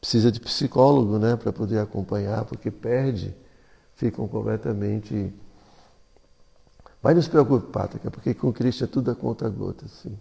precisa 0.00 0.30
de 0.30 0.38
psicólogo 0.38 1.18
né, 1.18 1.36
para 1.36 1.52
poder 1.52 1.78
acompanhar, 1.78 2.44
porque 2.44 2.70
perde, 2.70 3.34
ficam 3.94 4.28
completamente. 4.28 5.32
Mas 7.02 7.16
não 7.16 7.22
se 7.22 7.28
preocupe, 7.28 7.66
porque 8.12 8.32
com 8.32 8.52
Cristo 8.52 8.84
é 8.84 8.86
tudo 8.86 9.10
a 9.10 9.14
conta 9.14 9.48
gota, 9.48 9.84
assim. 9.86 10.16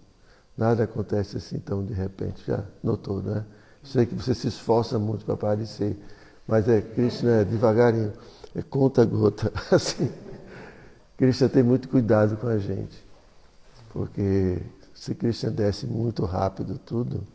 Nada 0.57 0.83
acontece 0.83 1.37
assim 1.37 1.59
tão 1.59 1.85
de 1.85 1.93
repente, 1.93 2.43
já 2.45 2.63
notou, 2.83 3.21
né? 3.21 3.45
Sei 3.83 4.05
que 4.05 4.15
você 4.15 4.33
se 4.33 4.47
esforça 4.47 4.97
muito 4.97 5.23
para 5.23 5.35
aparecer, 5.35 5.95
mas 6.47 6.67
é 6.67 6.81
Cristo 6.81 7.27
é 7.27 7.45
devagarinho, 7.45 8.11
é 8.55 8.61
conta 8.63 9.05
gota, 9.05 9.51
assim. 9.71 10.11
Cristo 11.17 11.47
tem 11.49 11.61
muito 11.61 11.87
cuidado 11.87 12.35
com 12.37 12.47
a 12.47 12.57
gente, 12.57 13.05
porque 13.93 14.59
se 14.95 15.13
Cristo 15.13 15.51
desse 15.51 15.85
muito 15.85 16.25
rápido 16.25 16.79
tudo, 16.79 17.25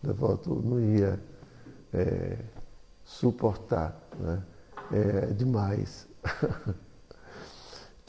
devoto 0.00 0.62
não 0.64 0.80
ia 0.80 1.20
é, 1.92 2.38
suportar, 3.04 4.00
né? 4.18 4.42
É 4.92 5.26
demais. 5.26 6.06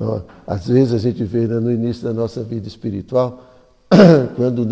então, 0.02 0.26
às 0.48 0.68
vezes 0.68 0.94
a 0.94 0.98
gente 0.98 1.24
vê 1.24 1.46
né, 1.46 1.60
no 1.60 1.72
início 1.72 2.04
da 2.04 2.12
nossa 2.12 2.44
vida 2.44 2.68
espiritual 2.68 3.46
quando, 4.36 4.66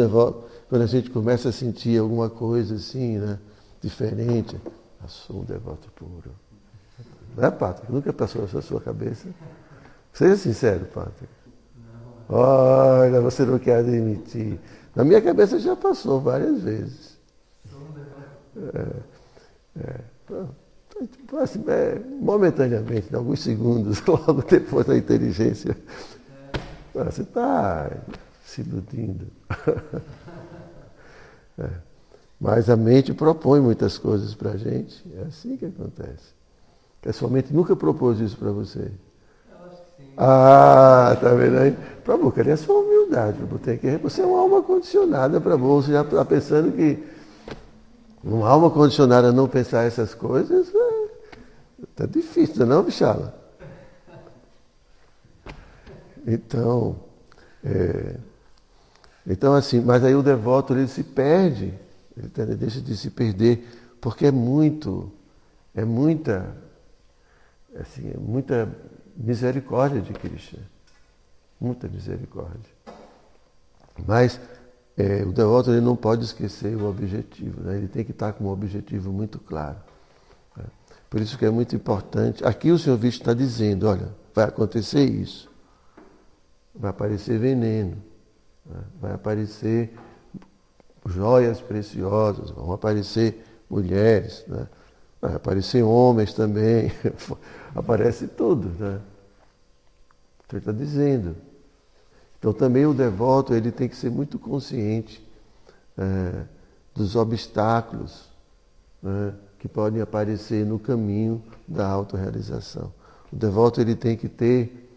quando 0.68 0.82
a 0.82 0.88
gente 0.88 1.12
começa 1.12 1.50
a 1.50 1.52
sentir 1.52 2.00
alguma 2.00 2.32
coisa 2.32 2.74
assim, 2.74 3.20
né, 3.20 3.38
diferente, 3.80 4.60
eu 4.66 5.08
sou 5.08 5.42
um 5.42 5.44
devoto 5.44 5.88
puro. 5.92 6.32
Não 7.38 7.44
é, 7.44 7.52
Patrick? 7.52 7.92
Nunca 7.92 8.12
passou 8.12 8.50
na 8.52 8.60
sua 8.60 8.82
cabeça? 8.82 9.30
Seja 10.12 10.36
sincero, 10.36 10.86
Patrick. 10.86 11.32
Olha, 12.28 13.22
você 13.22 13.46
não 13.46 13.60
quer 13.60 13.78
admitir. 13.78 14.60
Na 14.96 15.04
minha 15.04 15.22
cabeça 15.22 15.60
já 15.60 15.76
passou 15.76 16.20
várias 16.20 16.64
vezes. 16.64 17.20
É, 18.74 19.80
é, 19.80 20.00
assim, 20.28 20.50
é, 21.68 22.00
momentaneamente, 22.20 23.12
em 23.12 23.16
alguns 23.16 23.42
segundos, 23.42 24.02
logo 24.08 24.44
depois 24.44 24.86
da 24.86 24.98
inteligência. 24.98 25.76
Você 26.94 27.22
está 27.22 27.92
se 28.46 28.62
iludindo. 28.62 29.28
É. 31.62 31.70
Mas 32.40 32.70
a 32.70 32.78
mente 32.78 33.14
propõe 33.14 33.60
muitas 33.60 33.98
coisas 33.98 34.34
para 34.34 34.52
a 34.52 34.58
gente. 34.58 35.04
É 35.18 35.24
assim 35.28 35.58
que 35.58 35.66
acontece. 35.66 36.34
Que 37.02 37.10
a 37.10 37.14
sua 37.14 37.28
mente 37.30 37.54
nunca 37.54 37.76
propôs 37.76 38.22
isso 38.22 38.38
para 38.38 38.50
você. 38.50 38.90
Ah, 40.18 41.18
tá 41.20 41.34
vendo 41.34 41.58
aí? 41.58 41.78
Prabhu, 42.04 42.32
cadê 42.32 42.52
a 42.52 42.58
sua 42.58 42.80
humildade? 42.80 43.40
Você 44.02 44.22
é 44.22 44.26
uma 44.26 44.40
alma 44.40 44.62
condicionada, 44.62 45.42
Prabhu. 45.42 45.82
Você 45.82 45.92
já 45.92 46.02
está 46.02 46.24
pensando 46.24 46.72
que 46.72 47.04
uma 48.24 48.48
alma 48.48 48.70
condicionada 48.70 49.30
a 49.30 49.32
não 49.32 49.48
pensar 49.48 49.84
essas 49.84 50.14
coisas? 50.14 50.68
Está 51.82 52.04
é, 52.04 52.08
difícil, 52.08 52.66
não, 52.66 52.84
Bichala? 52.84 53.38
Então, 56.26 56.98
é, 57.64 58.16
então, 59.26 59.54
assim, 59.54 59.80
mas 59.80 60.04
aí 60.04 60.16
o 60.16 60.24
devoto 60.24 60.74
ele 60.74 60.88
se 60.88 61.04
perde, 61.04 61.74
ele 62.16 62.56
deixa 62.56 62.82
de 62.82 62.96
se 62.98 63.10
perder, 63.10 63.68
porque 64.02 64.26
é 64.26 64.32
muito, 64.32 65.12
é 65.74 65.86
muita, 65.86 66.56
assim, 67.80 68.12
é 68.12 68.18
muita 68.18 68.70
misericórdia 69.16 70.02
de 70.02 70.14
Krishna. 70.14 70.60
Muita 71.60 71.88
misericórdia. 71.88 72.72
Mas 74.08 74.40
é, 75.00 75.24
o 75.24 75.32
devoto 75.32 75.72
ele 75.72 75.80
não 75.80 75.96
pode 75.96 76.26
esquecer 76.26 76.76
o 76.76 76.90
objetivo, 76.90 77.62
né? 77.62 77.78
ele 77.78 77.88
tem 77.88 78.04
que 78.04 78.12
estar 78.12 78.34
com 78.34 78.44
um 78.44 78.50
objetivo 78.50 79.14
muito 79.14 79.40
claro. 79.40 79.78
Né? 80.58 80.66
Por 81.10 81.22
isso 81.22 81.38
que 81.38 81.46
é 81.46 81.50
muito 81.50 81.74
importante. 81.74 82.44
Aqui 82.44 82.70
o 82.70 82.78
Senhor 82.78 82.98
Vishnu 82.98 83.22
está 83.22 83.34
dizendo, 83.34 83.88
olha, 83.88 84.10
vai 84.36 84.44
acontecer 84.44 85.06
isso. 85.06 85.50
Vai 86.76 86.90
aparecer 86.90 87.40
veneno. 87.40 87.96
Né? 88.66 88.82
Vai 89.00 89.14
aparecer 89.14 89.98
joias 91.06 91.62
preciosas, 91.62 92.50
vão 92.52 92.74
aparecer 92.74 93.42
mulheres, 93.70 94.44
né? 94.50 94.68
vai 95.22 95.34
aparecer 95.34 95.82
homens 95.82 96.34
também, 96.34 96.92
aparece 97.74 98.28
tudo. 98.28 98.68
Né? 98.78 99.00
Então 100.46 100.58
ele 100.58 100.60
está 100.60 100.74
dizendo. 100.74 101.49
Então 102.40 102.52
também 102.54 102.86
o 102.86 102.94
devoto 102.94 103.54
ele 103.54 103.72
tem 103.72 103.88
que 103.88 103.96
ser 103.96 104.10
muito 104.10 104.40
consciente 104.40 105.24
é, 105.98 106.44
dos 106.96 107.16
obstáculos 107.16 108.30
né, 109.04 109.34
que 109.60 109.68
podem 109.68 110.02
aparecer 110.02 110.66
no 110.66 110.80
caminho 110.80 111.44
da 111.68 111.88
autorrealização. 111.88 112.92
O 113.32 113.36
devoto 113.36 113.80
ele 113.80 113.96
tem 113.96 114.18
que 114.18 114.28
ter 114.28 114.90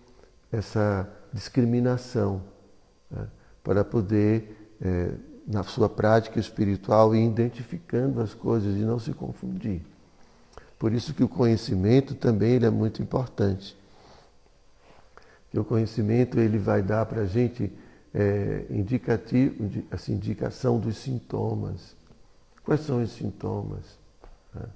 essa 0.51 1.09
discriminação. 1.33 2.41
Né? 3.11 3.27
para 3.63 3.85
poder, 3.85 4.75
é, 4.81 5.13
na 5.47 5.63
sua 5.63 5.89
prática 5.89 6.39
espiritual, 6.39 7.15
ir 7.15 7.25
identificando 7.25 8.21
as 8.21 8.35
coisas 8.35 8.77
e 8.77 8.81
não 8.81 8.99
se 8.99 9.13
confundir. 9.13 9.83
Por 10.79 10.93
isso 10.93 11.15
que 11.15 11.23
o 11.23 11.29
conhecimento 11.29 12.15
também 12.15 12.53
ele 12.53 12.67
é 12.67 12.71
muito 12.71 13.01
importante. 13.01 13.77
Que 15.53 15.59
o 15.61 15.65
conhecimento 15.65 16.41
ele 16.41 16.59
vai 16.59 16.83
dar 16.83 17.07
para 17.07 17.21
a 17.21 17.27
gente 17.27 17.73
é, 18.13 18.67
indicativo, 18.71 19.85
assim, 19.91 20.15
indicação 20.15 20.81
dos 20.81 20.97
sintomas. 20.97 21.95
Quais 22.65 22.81
são 22.81 23.03
os 23.03 23.13
sintomas? 23.13 23.99
Né? 24.55 24.67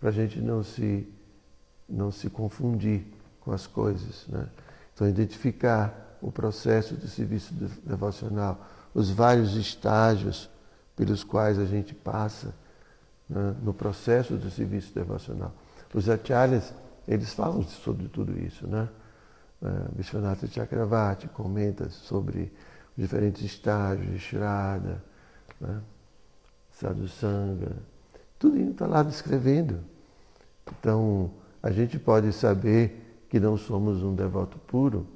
Para 0.00 0.08
a 0.08 0.12
gente 0.12 0.40
não 0.40 0.64
se, 0.64 1.08
não 1.88 2.10
se 2.10 2.28
confundir 2.28 3.04
com 3.40 3.52
as 3.52 3.66
coisas. 3.66 4.26
Né? 4.28 4.48
Então, 4.94 5.08
identificar 5.08 6.18
o 6.20 6.32
processo 6.32 6.96
de 6.96 7.08
serviço 7.08 7.52
devocional, 7.84 8.66
os 8.94 9.10
vários 9.10 9.54
estágios 9.56 10.48
pelos 10.96 11.24
quais 11.24 11.58
a 11.58 11.64
gente 11.64 11.94
passa 11.94 12.54
né, 13.28 13.54
no 13.62 13.72
processo 13.72 14.34
do 14.34 14.50
serviço 14.50 14.94
devocional. 14.94 15.52
Os 15.92 16.08
acharyas, 16.08 16.72
eles 17.06 17.32
falam 17.34 17.62
sobre 17.62 18.08
tudo 18.08 18.38
isso, 18.38 18.66
né? 18.66 18.88
Vishwanatha 19.94 20.46
Chakravarti 20.46 21.28
comenta 21.28 21.88
sobre 21.88 22.52
os 22.96 23.02
diferentes 23.02 23.42
estágios 23.42 24.10
de 24.10 24.18
Shraddha, 24.18 25.02
né? 25.60 25.80
Sadhusanga, 26.72 27.76
tudo 28.38 28.58
isso 28.58 28.70
está 28.70 28.86
lá 28.86 29.02
descrevendo. 29.02 29.80
Então, 30.78 31.30
a 31.62 31.70
gente 31.70 31.98
pode 31.98 32.32
saber 32.32 33.24
que 33.28 33.38
não 33.38 33.56
somos 33.56 34.02
um 34.02 34.14
devoto 34.14 34.58
puro, 34.58 35.06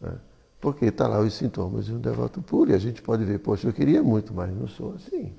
né? 0.00 0.18
Porque 0.60 0.86
está 0.86 1.06
lá 1.06 1.20
os 1.20 1.34
sintomas 1.34 1.86
de 1.86 1.94
um 1.94 2.00
devoto 2.00 2.40
puro. 2.42 2.70
E 2.70 2.74
a 2.74 2.78
gente 2.78 3.02
pode 3.02 3.24
ver, 3.24 3.38
poxa, 3.38 3.68
eu 3.68 3.72
queria 3.72 4.02
muito, 4.02 4.32
mas 4.32 4.54
não 4.54 4.66
sou 4.66 4.94
assim. 4.94 5.34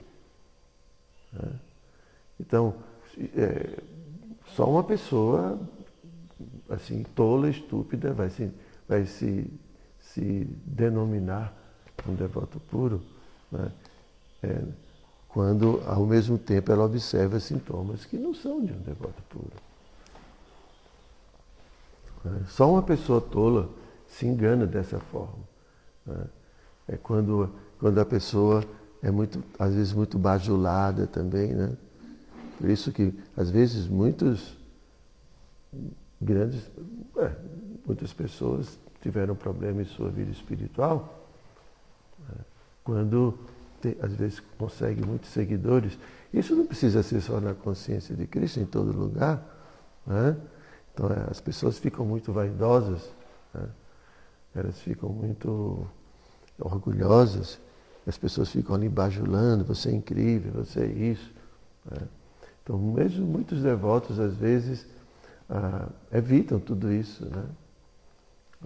Né? 1.33 1.51
Então, 2.39 2.75
é, 3.35 3.79
só 4.55 4.69
uma 4.69 4.83
pessoa 4.83 5.59
assim, 6.69 7.03
tola, 7.15 7.49
estúpida, 7.49 8.13
vai 8.13 8.29
se, 8.29 8.51
vai 8.87 9.05
se, 9.05 9.51
se 9.99 10.47
denominar 10.65 11.53
um 12.07 12.13
devoto 12.13 12.59
puro, 12.59 13.01
né? 13.51 13.71
é, 14.43 14.63
quando 15.29 15.81
ao 15.85 16.05
mesmo 16.05 16.37
tempo 16.37 16.71
ela 16.71 16.85
observa 16.85 17.39
sintomas 17.39 18.05
que 18.05 18.17
não 18.17 18.33
são 18.33 18.63
de 18.63 18.71
um 18.71 18.79
devoto 18.79 19.21
puro. 19.29 19.51
Né? 22.23 22.45
Só 22.47 22.69
uma 22.69 22.81
pessoa 22.81 23.19
tola 23.19 23.69
se 24.07 24.25
engana 24.25 24.65
dessa 24.65 24.99
forma. 24.99 25.43
Né? 26.05 26.25
É 26.87 26.97
quando, 26.97 27.49
quando 27.79 27.99
a 27.99 28.05
pessoa 28.05 28.63
é 29.01 29.11
muito, 29.11 29.43
às 29.59 29.73
vezes 29.73 29.93
muito 29.93 30.17
bajulada 30.17 31.05
também, 31.05 31.53
né? 31.53 31.75
Por 32.57 32.69
isso 32.69 32.91
que, 32.91 33.13
às 33.35 33.49
vezes, 33.49 33.87
muitos 33.87 34.57
grandes, 36.21 36.69
é, 37.17 37.31
muitas 37.85 38.13
pessoas 38.13 38.79
tiveram 39.01 39.35
problema 39.35 39.81
em 39.81 39.85
sua 39.85 40.09
vida 40.09 40.31
espiritual 40.31 41.27
né? 42.27 42.35
quando, 42.83 43.37
às 44.01 44.13
vezes, 44.13 44.39
consegue 44.57 45.05
muitos 45.05 45.29
seguidores. 45.29 45.97
Isso 46.33 46.55
não 46.55 46.65
precisa 46.65 47.03
ser 47.03 47.21
só 47.21 47.39
na 47.39 47.53
consciência 47.53 48.15
de 48.15 48.25
Cristo, 48.25 48.59
em 48.59 48.65
todo 48.65 48.91
lugar. 48.91 49.43
Né? 50.05 50.35
Então, 50.93 51.07
é, 51.07 51.29
as 51.29 51.39
pessoas 51.39 51.77
ficam 51.77 52.05
muito 52.05 52.31
vaidosas 52.31 53.09
Né? 53.53 53.67
Elas 54.55 54.79
ficam 54.79 55.09
muito 55.09 55.85
orgulhosas, 56.57 57.59
as 58.07 58.17
pessoas 58.17 58.49
ficam 58.49 58.75
ali 58.75 58.87
bajulando, 58.87 59.65
você 59.65 59.89
é 59.89 59.93
incrível, 59.93 60.63
você 60.63 60.81
é 60.81 60.87
isso. 60.87 61.33
Né? 61.91 62.07
Então, 62.63 62.77
mesmo 62.79 63.25
muitos 63.25 63.61
devotos, 63.61 64.19
às 64.19 64.33
vezes, 64.35 64.87
ah, 65.49 65.89
evitam 66.11 66.59
tudo 66.59 66.91
isso. 66.91 67.25
Né? 67.25 67.45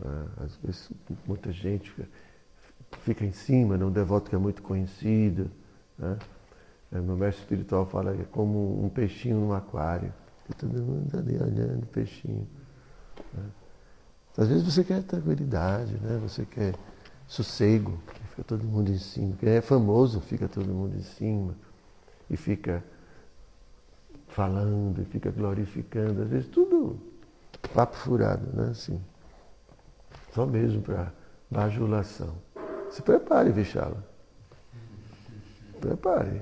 Ah, 0.03 0.25
às 0.45 0.55
vezes, 0.57 0.91
muita 1.27 1.51
gente 1.51 1.93
fica, 3.01 3.25
em 3.25 3.31
cima, 3.31 3.77
né? 3.77 3.85
um 3.85 3.91
devoto 3.91 4.29
que 4.29 4.35
é 4.35 4.39
muito 4.39 4.61
conhecido. 4.61 5.49
Né? 5.97 6.17
É, 6.91 6.99
meu 6.99 7.15
mestre 7.15 7.43
espiritual 7.43 7.85
fala 7.85 8.15
que 8.15 8.21
é 8.21 8.25
como 8.25 8.83
um 8.83 8.89
peixinho 8.89 9.39
no 9.39 9.53
aquário. 9.53 10.13
E 10.49 10.53
todo 10.53 10.81
mundo 10.81 11.15
ali 11.17 11.35
olhando 11.35 11.83
o 11.83 11.87
peixinho. 11.87 12.47
Né? 13.33 13.43
Às 14.37 14.47
vezes 14.47 14.63
você 14.63 14.83
quer 14.83 15.03
tranquilidade, 15.03 15.93
né? 15.95 16.17
você 16.21 16.45
quer 16.45 16.73
sossego, 17.27 17.99
fica 18.29 18.43
todo 18.43 18.63
mundo 18.63 18.89
em 18.89 18.97
cima. 18.97 19.35
Quem 19.39 19.49
é 19.49 19.61
famoso 19.61 20.19
fica 20.21 20.47
todo 20.47 20.67
mundo 20.67 20.95
em 20.95 21.03
cima 21.03 21.55
e 22.29 22.37
fica 22.37 22.83
falando, 24.29 25.01
e 25.01 25.05
fica 25.05 25.29
glorificando, 25.31 26.21
às 26.21 26.29
vezes 26.29 26.47
tudo 26.47 26.99
papo 27.73 27.95
furado, 27.95 28.45
né? 28.53 28.69
Assim, 28.71 28.99
só 30.33 30.45
mesmo 30.45 30.81
para 30.81 31.11
bajulação. 31.49 32.35
Se 32.89 33.01
prepare, 33.01 33.51
Vichala. 33.51 34.03
Prepare. 35.79 36.41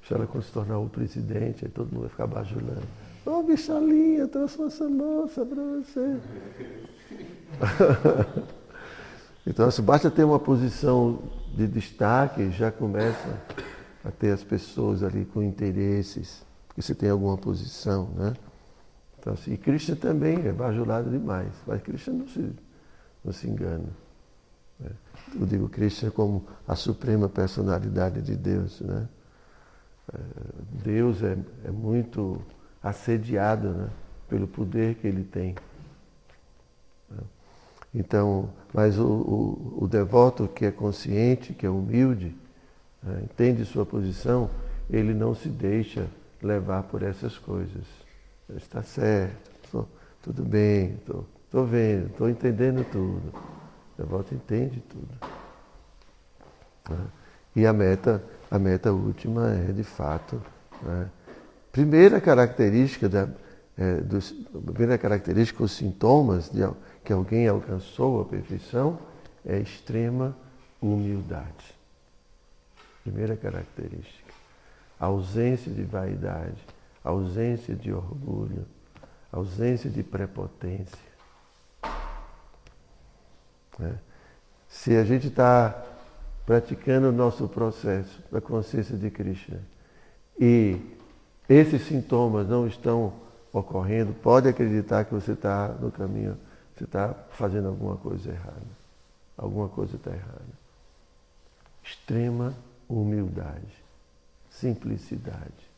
Vichala 0.00 0.26
quando 0.26 0.42
se 0.42 0.52
tornar 0.52 0.78
o 0.78 0.88
presidente, 0.88 1.64
aí 1.64 1.70
todo 1.70 1.92
mundo 1.92 2.02
vai 2.02 2.10
ficar 2.10 2.26
bajulando. 2.26 2.86
Ô, 3.26 3.30
oh, 3.30 3.42
Vichalinha, 3.42 4.28
trouxe 4.28 4.62
essa 4.62 4.88
moça 4.88 5.46
para 5.46 5.62
você. 5.62 6.20
então, 9.46 9.70
se 9.70 9.80
basta 9.80 10.10
ter 10.10 10.24
uma 10.24 10.38
posição 10.38 11.22
de 11.54 11.66
destaque, 11.66 12.50
já 12.50 12.70
começa 12.70 13.40
a 14.04 14.10
ter 14.10 14.32
as 14.32 14.44
pessoas 14.44 15.02
ali 15.02 15.24
com 15.24 15.42
interesses, 15.42 16.44
porque 16.74 16.82
você 16.82 16.94
tem 16.94 17.08
alguma 17.08 17.38
posição, 17.38 18.08
né? 18.16 18.34
Então, 19.16 19.32
assim, 19.32 19.52
e 19.52 19.56
Krishna 19.56 19.94
também 19.94 20.44
é 20.44 20.52
bajulado 20.52 21.08
demais, 21.08 21.52
mas 21.64 21.80
Krishna 21.80 22.14
não 22.14 22.26
se, 22.26 22.52
não 23.24 23.32
se 23.32 23.48
engana. 23.48 23.88
Né? 24.80 24.90
Eu 25.38 25.46
digo 25.46 25.68
Krishna 25.68 26.10
como 26.10 26.44
a 26.66 26.74
suprema 26.74 27.28
personalidade 27.28 28.20
de 28.20 28.34
Deus, 28.34 28.80
né? 28.80 29.08
É, 30.12 30.18
Deus 30.82 31.22
é, 31.22 31.38
é 31.64 31.70
muito 31.70 32.42
assediado 32.82 33.68
né? 33.68 33.90
pelo 34.28 34.48
poder 34.48 34.96
que 34.96 35.06
ele 35.06 35.22
tem. 35.22 35.54
Então, 37.94 38.50
mas 38.72 38.98
o, 38.98 39.06
o, 39.06 39.84
o 39.84 39.88
devoto 39.88 40.48
que 40.48 40.64
é 40.64 40.72
consciente, 40.72 41.54
que 41.54 41.64
é 41.64 41.70
humilde, 41.70 42.34
né, 43.00 43.22
entende 43.22 43.64
sua 43.64 43.86
posição, 43.86 44.50
ele 44.90 45.14
não 45.14 45.32
se 45.36 45.48
deixa 45.48 46.08
levar 46.44 46.82
por 46.84 47.02
essas 47.02 47.38
coisas. 47.38 47.84
Está 48.56 48.82
certo, 48.82 49.50
tô, 49.70 49.86
tudo 50.22 50.44
bem, 50.44 50.94
estou 50.94 51.66
vendo, 51.66 52.06
estou 52.06 52.28
entendendo 52.28 52.84
tudo. 52.90 53.32
O 53.34 54.02
devoto 54.02 54.34
entende 54.34 54.82
tudo. 54.88 55.08
Né? 56.90 57.06
E 57.56 57.66
a 57.66 57.72
meta, 57.72 58.22
a 58.50 58.58
meta 58.58 58.92
última 58.92 59.50
é, 59.50 59.72
de 59.72 59.84
fato, 59.84 60.42
né? 60.82 61.08
primeira 61.72 62.20
característica 62.20 63.08
da, 63.08 63.28
é, 63.78 64.00
dos, 64.00 64.32
primeira 64.64 64.98
característica, 64.98 65.62
os 65.62 65.72
sintomas 65.72 66.50
de, 66.50 66.60
que 67.04 67.12
alguém 67.12 67.48
alcançou 67.48 68.20
a 68.20 68.24
perfeição 68.24 68.98
é 69.44 69.58
extrema 69.58 70.36
humildade. 70.80 71.74
Primeira 73.02 73.36
característica. 73.36 74.23
Ausência 74.98 75.72
de 75.72 75.82
vaidade, 75.82 76.58
ausência 77.02 77.74
de 77.74 77.92
orgulho, 77.92 78.66
ausência 79.30 79.90
de 79.90 80.02
prepotência. 80.02 81.14
É. 83.80 83.92
Se 84.68 84.96
a 84.96 85.04
gente 85.04 85.28
está 85.28 85.84
praticando 86.46 87.08
o 87.08 87.12
nosso 87.12 87.48
processo 87.48 88.22
da 88.30 88.40
consciência 88.40 88.96
de 88.96 89.10
Krishna 89.10 89.60
e 90.38 90.80
esses 91.48 91.82
sintomas 91.82 92.48
não 92.48 92.66
estão 92.66 93.12
ocorrendo, 93.52 94.12
pode 94.14 94.48
acreditar 94.48 95.04
que 95.04 95.14
você 95.14 95.32
está 95.32 95.68
no 95.68 95.90
caminho, 95.90 96.36
você 96.74 96.84
está 96.84 97.14
fazendo 97.30 97.68
alguma 97.68 97.96
coisa 97.96 98.30
errada. 98.30 98.84
Alguma 99.36 99.68
coisa 99.68 99.96
está 99.96 100.10
errada. 100.10 100.64
Extrema 101.82 102.54
humildade, 102.88 103.83
simplicidade. 104.60 105.70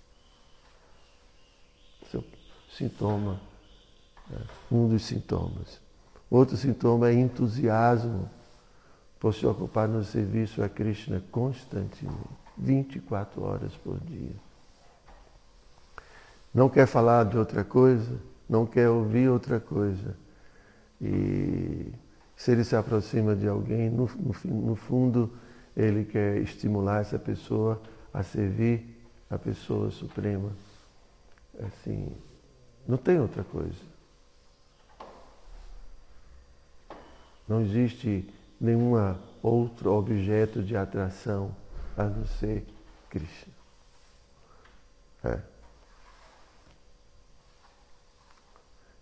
Seu 2.11 2.25
sintoma, 2.71 3.41
né? 4.29 4.41
um 4.71 4.89
dos 4.89 5.05
sintomas. 5.05 5.81
Outro 6.31 6.57
sintoma 6.57 7.09
é 7.09 7.15
entusiasmo 7.15 8.29
por 9.19 9.35
se 9.35 9.47
ocupar 9.47 9.89
no 9.89 10.05
serviço 10.05 10.63
a 10.63 10.69
Krishna 10.69 11.23
constantemente, 11.31 12.29
24 12.59 13.43
horas 13.43 13.73
por 13.77 13.99
dia 14.01 14.47
não 16.57 16.71
quer 16.71 16.87
falar 16.87 17.27
de 17.27 17.37
outra 17.37 17.63
coisa, 17.63 18.19
não 18.49 18.65
quer 18.65 18.89
ouvir 18.89 19.29
outra 19.29 19.61
coisa. 19.61 20.17
E 20.99 21.93
se 22.35 22.51
ele 22.51 22.65
se 22.65 22.75
aproxima 22.75 23.37
de 23.37 23.47
alguém, 23.47 23.91
no, 23.91 24.09
no, 24.17 24.63
no 24.63 24.75
fundo, 24.75 25.31
ele 25.77 26.07
quer 26.07 26.39
estimular 26.39 27.03
essa 27.03 27.19
pessoa 27.19 27.79
a 28.17 28.23
servir 28.23 28.83
a 29.29 29.37
pessoa 29.39 29.91
suprema. 29.91 30.51
Assim, 31.61 32.17
não 32.89 32.97
tem 32.97 33.21
outra 33.21 33.45
coisa. 33.45 33.79
Não 37.47 37.61
existe 37.61 38.29
nenhum 38.59 38.95
outro 39.43 39.93
objeto 39.93 40.63
de 40.63 40.75
atração 40.75 41.55
a 41.95 42.05
não 42.05 42.27
ser 42.27 42.67
Krishna. 43.11 43.53
É. 45.23 45.41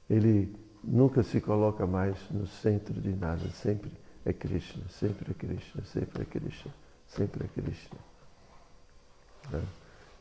ele 0.09 0.55
nunca 0.83 1.23
se 1.23 1.41
coloca 1.41 1.87
mais 1.87 2.17
no 2.31 2.47
centro 2.47 2.93
de 3.01 3.11
nada, 3.11 3.49
sempre 3.51 3.91
é 4.25 4.33
Krishna, 4.33 4.85
sempre 4.89 5.31
é 5.31 5.35
Krishna, 5.35 5.85
sempre 5.85 6.23
é 6.23 6.25
Krishna, 6.25 6.73
sempre 7.07 7.45
é 7.45 7.49
Krishna. 7.49 8.14
Né? 9.51 9.63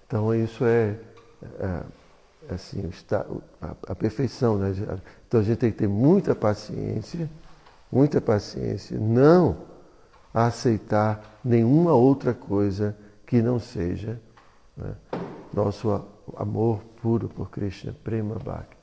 Então 0.07 0.33
isso 0.33 0.65
é, 0.65 0.95
é, 1.59 1.83
é 2.49 2.53
assim, 2.53 2.87
está, 2.89 3.25
a, 3.61 3.75
a, 3.87 3.95
perfeição. 3.95 4.57
Né? 4.57 4.73
Então 5.27 5.39
a 5.39 5.43
gente 5.43 5.57
tem 5.57 5.71
que 5.71 5.77
ter 5.77 5.87
muita 5.87 6.35
paciência, 6.35 7.29
muita 7.91 8.21
paciência, 8.21 8.99
não 8.99 9.57
aceitar 10.33 11.39
nenhuma 11.43 11.93
outra 11.93 12.33
coisa 12.33 12.95
que 13.25 13.41
não 13.41 13.59
seja 13.59 14.19
né? 14.75 14.95
nosso 15.53 16.03
amor 16.35 16.81
puro 17.01 17.29
por 17.29 17.49
Krishna, 17.49 17.93
Prema 18.03 18.35
Bhakti. 18.35 18.77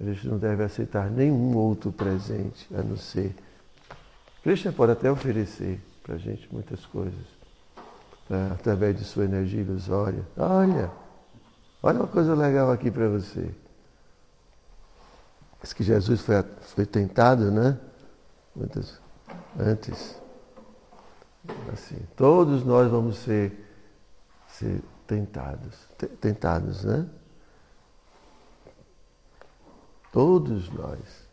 A 0.00 0.04
gente 0.04 0.28
não 0.28 0.38
deve 0.38 0.62
aceitar 0.62 1.10
nenhum 1.10 1.56
outro 1.56 1.90
presente 1.90 2.66
a 2.74 2.82
não 2.82 2.96
ser. 2.96 3.34
Krishna 4.42 4.72
pode 4.72 4.92
até 4.92 5.10
oferecer 5.10 5.80
para 6.02 6.16
a 6.16 6.18
gente 6.18 6.48
muitas 6.52 6.84
coisas, 6.86 7.35
né, 8.28 8.50
através 8.52 8.96
de 8.96 9.04
sua 9.04 9.24
energia 9.24 9.60
ilusória. 9.60 10.26
Olha, 10.36 10.90
olha 11.82 12.00
uma 12.00 12.08
coisa 12.08 12.34
legal 12.34 12.70
aqui 12.70 12.90
para 12.90 13.08
você. 13.08 13.50
Diz 15.62 15.72
que 15.72 15.82
Jesus 15.82 16.20
foi, 16.20 16.42
foi 16.60 16.86
tentado, 16.86 17.50
né? 17.50 17.78
Muitas, 18.54 19.00
antes. 19.58 20.20
Assim, 21.72 21.98
todos 22.16 22.64
nós 22.64 22.90
vamos 22.90 23.18
ser, 23.18 23.64
ser 24.48 24.82
tentados. 25.06 25.74
Tentados, 26.20 26.84
né? 26.84 27.06
Todos 30.12 30.70
nós, 30.70 31.28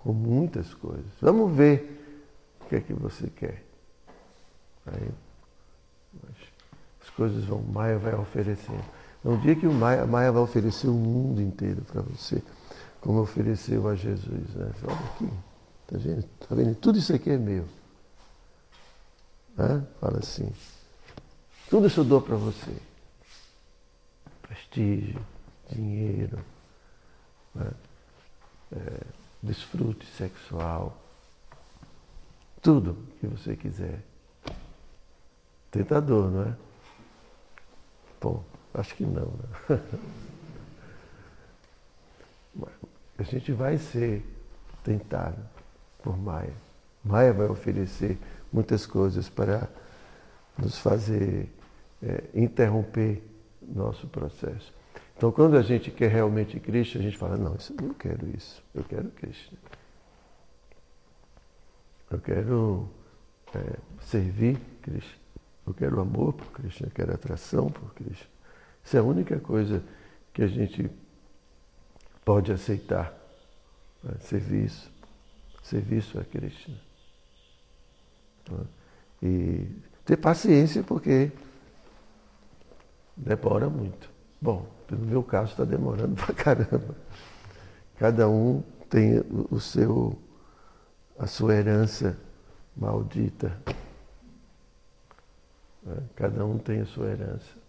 com 0.00 0.12
muitas 0.12 0.74
coisas. 0.74 1.10
Vamos 1.20 1.54
ver 1.56 1.98
o 2.60 2.64
que 2.66 2.76
é 2.76 2.80
que 2.80 2.92
você 2.92 3.28
quer. 3.30 3.64
Aí, 4.86 5.10
as 7.02 7.10
coisas 7.10 7.44
vão, 7.44 7.62
Maia 7.62 7.98
vai 7.98 8.14
oferecendo. 8.14 8.84
Um 9.24 9.38
dia 9.38 9.54
que 9.54 9.66
o 9.66 9.72
Maia, 9.72 10.06
Maia 10.06 10.32
vai 10.32 10.42
oferecer 10.42 10.88
o 10.88 10.94
mundo 10.94 11.40
inteiro 11.40 11.82
para 11.82 12.00
você, 12.02 12.42
como 13.00 13.20
ofereceu 13.20 13.86
a 13.88 13.94
Jesus. 13.94 14.54
Né? 14.54 14.72
Olha 14.84 14.94
aqui, 14.94 15.30
tá 15.86 15.98
vendo? 15.98 16.22
Tá 16.48 16.54
vendo? 16.54 16.74
Tudo 16.76 16.98
isso 16.98 17.14
aqui 17.14 17.30
é 17.30 17.38
meu. 17.38 17.66
Né? 19.56 19.86
Fala 20.00 20.18
assim. 20.18 20.50
Tudo 21.68 21.86
isso 21.86 22.00
eu 22.00 22.04
dou 22.04 22.20
para 22.20 22.36
você. 22.36 22.74
Prestígio, 24.42 25.20
dinheiro, 25.70 26.38
né? 27.54 27.70
é, 28.72 29.00
desfrute 29.42 30.06
sexual, 30.16 31.00
tudo 32.60 32.96
que 33.20 33.26
você 33.26 33.56
quiser. 33.56 34.02
Tentador, 35.70 36.30
não 36.30 36.42
é? 36.42 36.56
Bom, 38.20 38.44
acho 38.74 38.94
que 38.94 39.04
não. 39.04 39.32
Né? 39.68 39.80
A 43.18 43.22
gente 43.22 43.52
vai 43.52 43.76
ser 43.76 44.24
tentado 44.82 45.36
por 46.02 46.18
Maia. 46.18 46.54
Maia 47.04 47.32
vai 47.34 47.48
oferecer 47.48 48.18
muitas 48.50 48.86
coisas 48.86 49.28
para 49.28 49.68
nos 50.56 50.78
fazer 50.78 51.48
é, 52.02 52.24
interromper 52.34 53.22
nosso 53.62 54.06
processo. 54.06 54.72
Então, 55.16 55.30
quando 55.30 55.56
a 55.58 55.62
gente 55.62 55.90
quer 55.90 56.10
realmente 56.10 56.58
Cristo, 56.58 56.96
a 56.96 57.02
gente 57.02 57.18
fala: 57.18 57.36
não, 57.36 57.54
isso, 57.56 57.74
eu 57.78 57.94
quero 57.94 58.26
isso, 58.34 58.62
eu 58.74 58.82
quero 58.84 59.10
Cristo. 59.10 59.54
Eu 62.10 62.18
quero 62.18 62.88
é, 63.54 63.76
servir 64.00 64.58
Cristo. 64.80 65.19
Eu 65.70 65.74
quero 65.74 66.00
amor 66.00 66.32
por 66.32 66.50
Cristo, 66.50 66.82
eu 66.82 66.90
quero 66.90 67.14
atração 67.14 67.70
por 67.70 67.94
Cristo. 67.94 68.26
Isso 68.84 68.96
é 68.96 68.98
a 68.98 69.04
única 69.04 69.38
coisa 69.38 69.80
que 70.32 70.42
a 70.42 70.48
gente 70.48 70.90
pode 72.24 72.50
aceitar. 72.50 73.14
Né? 74.02 74.14
Serviço. 74.18 74.90
Serviço 75.62 76.18
a 76.18 76.24
Cristo. 76.24 76.72
Né? 78.50 78.64
E 79.22 79.66
ter 80.04 80.16
paciência 80.16 80.82
porque 80.82 81.30
demora 83.16 83.70
muito. 83.70 84.10
Bom, 84.40 84.66
no 84.90 85.06
meu 85.06 85.22
caso 85.22 85.52
está 85.52 85.64
demorando 85.64 86.16
pra 86.26 86.34
caramba. 86.34 86.96
Cada 87.96 88.28
um 88.28 88.60
tem 88.88 89.22
o 89.52 89.60
seu, 89.60 90.18
a 91.16 91.28
sua 91.28 91.54
herança 91.54 92.18
maldita. 92.76 93.56
Né? 95.82 95.96
Cada 96.16 96.44
um 96.44 96.58
tem 96.58 96.80
a 96.80 96.86
sua 96.86 97.06
herança. 97.06 97.60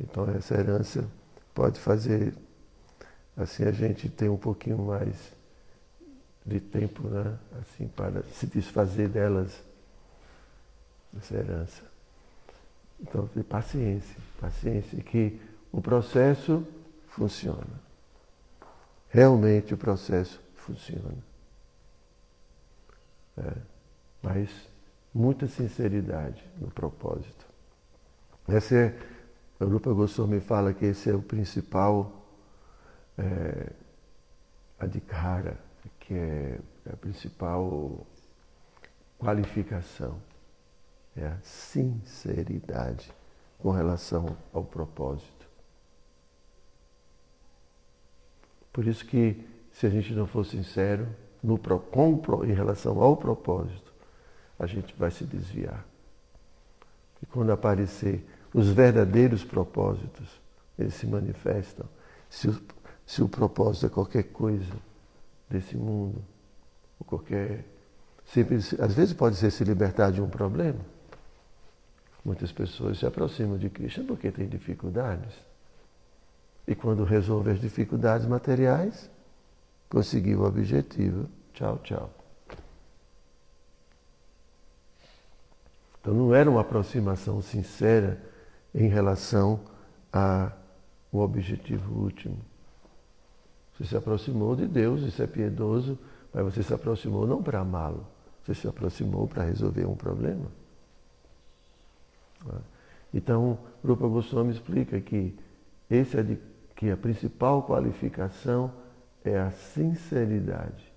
Então 0.00 0.28
essa 0.30 0.54
herança 0.54 1.08
pode 1.54 1.80
fazer 1.80 2.34
assim 3.36 3.64
a 3.64 3.72
gente 3.72 4.08
ter 4.08 4.28
um 4.28 4.36
pouquinho 4.36 4.78
mais 4.78 5.32
de 6.44 6.60
tempo, 6.60 7.08
né? 7.08 7.36
Assim 7.60 7.88
para 7.88 8.22
se 8.22 8.46
desfazer 8.46 9.08
delas, 9.08 9.62
dessa 11.12 11.34
herança. 11.34 11.82
Então 13.00 13.26
ter 13.28 13.42
paciência, 13.44 14.16
paciência 14.40 15.02
que 15.02 15.40
o 15.72 15.80
processo 15.80 16.66
funciona. 17.08 17.88
Realmente 19.10 19.74
o 19.74 19.76
processo 19.76 20.40
funciona. 20.54 21.16
É, 23.36 23.52
mas 24.22 24.50
muita 25.14 25.46
sinceridade 25.46 26.44
no 26.58 26.70
propósito. 26.70 27.46
Essa 28.46 28.74
é, 28.74 28.98
a 29.60 29.64
Rupa 29.64 29.92
Goswami 29.92 30.40
fala 30.40 30.72
que 30.72 30.86
esse 30.86 31.10
é 31.10 31.14
o 31.14 31.22
principal 31.22 32.24
é, 33.16 33.72
adhikara, 34.78 35.58
que 36.00 36.14
é 36.14 36.58
a 36.90 36.96
principal 36.96 38.06
qualificação, 39.18 40.18
é 41.16 41.26
a 41.26 41.38
sinceridade 41.42 43.12
com 43.58 43.70
relação 43.70 44.36
ao 44.52 44.64
propósito. 44.64 45.48
Por 48.72 48.86
isso 48.86 49.04
que 49.04 49.44
se 49.72 49.86
a 49.86 49.90
gente 49.90 50.14
não 50.14 50.26
for 50.26 50.44
sincero 50.44 51.08
no, 51.42 51.58
com, 51.58 52.44
em 52.44 52.52
relação 52.52 53.00
ao 53.02 53.16
propósito, 53.16 53.87
a 54.58 54.66
gente 54.66 54.94
vai 54.98 55.10
se 55.10 55.24
desviar. 55.24 55.84
E 57.22 57.26
quando 57.26 57.52
aparecer 57.52 58.24
os 58.52 58.68
verdadeiros 58.68 59.44
propósitos, 59.44 60.40
eles 60.78 60.94
se 60.94 61.06
manifestam. 61.06 61.86
Se 62.28 62.48
o, 62.48 62.60
se 63.06 63.22
o 63.22 63.28
propósito 63.28 63.86
é 63.86 63.88
qualquer 63.88 64.24
coisa 64.24 64.74
desse 65.48 65.76
mundo, 65.76 66.22
ou 66.98 67.06
qualquer. 67.06 67.64
Sempre, 68.26 68.56
às 68.56 68.94
vezes 68.94 69.14
pode 69.14 69.36
ser 69.36 69.50
se 69.50 69.64
libertar 69.64 70.12
de 70.12 70.20
um 70.20 70.28
problema. 70.28 70.80
Muitas 72.24 72.52
pessoas 72.52 72.98
se 72.98 73.06
aproximam 73.06 73.56
de 73.56 73.70
Cristo 73.70 74.04
porque 74.04 74.30
têm 74.30 74.46
dificuldades. 74.46 75.32
E 76.66 76.74
quando 76.74 77.04
resolve 77.04 77.50
as 77.50 77.60
dificuldades 77.60 78.26
materiais, 78.26 79.10
conseguiu 79.88 80.40
o 80.40 80.46
objetivo. 80.46 81.26
Tchau, 81.54 81.78
tchau. 81.78 82.17
Então 86.08 86.16
não 86.16 86.34
era 86.34 86.50
uma 86.50 86.62
aproximação 86.62 87.42
sincera 87.42 88.18
em 88.74 88.88
relação 88.88 89.60
ao 90.10 90.50
objetivo 91.12 92.02
último. 92.02 92.38
Você 93.74 93.84
se 93.84 93.94
aproximou 93.94 94.56
de 94.56 94.66
Deus, 94.66 95.02
isso 95.02 95.22
é 95.22 95.26
piedoso, 95.26 95.98
mas 96.32 96.42
você 96.46 96.62
se 96.62 96.72
aproximou 96.72 97.26
não 97.26 97.42
para 97.42 97.60
amá-lo, 97.60 98.06
você 98.42 98.54
se 98.54 98.66
aproximou 98.66 99.28
para 99.28 99.42
resolver 99.42 99.84
um 99.84 99.94
problema. 99.94 100.46
Então, 103.12 103.58
Rupa 103.84 104.08
Goswami 104.08 104.52
explica 104.52 104.98
que, 105.02 105.38
esse 105.90 106.16
é 106.16 106.22
de, 106.22 106.38
que 106.74 106.90
a 106.90 106.96
principal 106.96 107.62
qualificação 107.64 108.72
é 109.22 109.38
a 109.38 109.50
sinceridade 109.50 110.90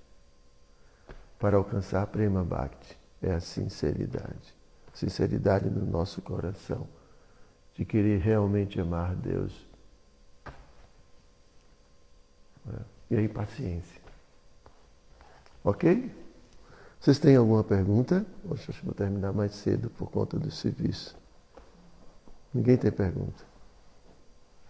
para 1.38 1.58
alcançar 1.58 2.08
Prema 2.08 2.46
Bhakti. 2.46 2.98
É 3.22 3.34
a 3.34 3.42
sinceridade 3.42 4.61
sinceridade 4.94 5.70
no 5.70 5.86
nosso 5.86 6.22
coração, 6.22 6.88
de 7.76 7.86
querer 7.86 8.20
realmente 8.20 8.80
amar 8.80 9.16
Deus. 9.16 9.66
É. 12.68 12.82
E 13.12 13.16
aí, 13.18 13.28
paciência. 13.28 14.02
Ok? 15.64 16.12
Vocês 17.00 17.18
têm 17.18 17.36
alguma 17.36 17.64
pergunta? 17.64 18.26
Hoje 18.48 18.70
eu 18.70 18.76
vou 18.84 18.94
terminar 18.94 19.34
mais 19.34 19.54
cedo 19.56 19.90
por 19.90 20.10
conta 20.12 20.38
do 20.38 20.52
serviço. 20.52 21.18
Ninguém 22.54 22.78
tem 22.78 22.92
pergunta. 22.92 23.44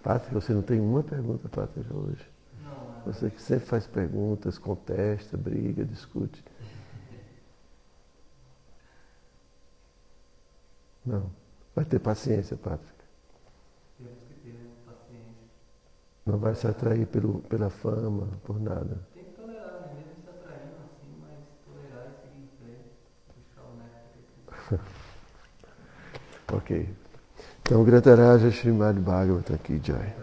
Pátria, 0.02 0.34
você 0.34 0.54
não 0.54 0.62
tem 0.62 0.80
uma 0.80 1.04
pergunta, 1.04 1.50
Pátria, 1.50 1.86
hoje? 1.92 2.26
Não. 2.64 3.12
Você 3.12 3.30
que 3.30 3.42
sempre 3.42 3.66
faz 3.66 3.86
perguntas, 3.86 4.58
contesta, 4.58 5.38
briga, 5.38 5.84
discute. 5.84 6.44
Não. 11.06 11.32
Vai 11.76 11.86
ter 11.86 12.00
paciência, 12.00 12.56
Pátrica. 12.58 13.04
Temos 13.98 14.24
que 14.24 14.34
ter 14.36 14.56
paciência. 14.86 15.48
Não 16.26 16.38
vai 16.38 16.54
se 16.56 16.68
atrair 16.68 17.08
pelo, 17.08 17.42
pela 17.42 17.70
fama, 17.70 18.28
por 18.44 18.60
nada. 18.60 19.08
Tem 19.14 19.24
que 19.24 19.32
tolerar, 19.32 19.82
né? 19.82 19.94
Mesmo 19.96 20.22
se 20.24 20.30
atraindo 20.30 20.76
assim, 20.84 21.20
mas 21.20 21.40
tolerar 21.66 22.08
e 22.08 22.22
seguir 22.22 22.44
em 22.44 22.50
frente, 22.60 22.92
buscar 23.36 23.64
o 23.64 23.74
néctar 24.70 24.80
Ok. 26.54 26.90
Então, 27.62 27.84
Grataraja 27.84 28.50
Srimad 28.50 29.00
Bhagavatam 29.00 29.56
aqui, 29.56 29.80
Jai. 29.84 30.14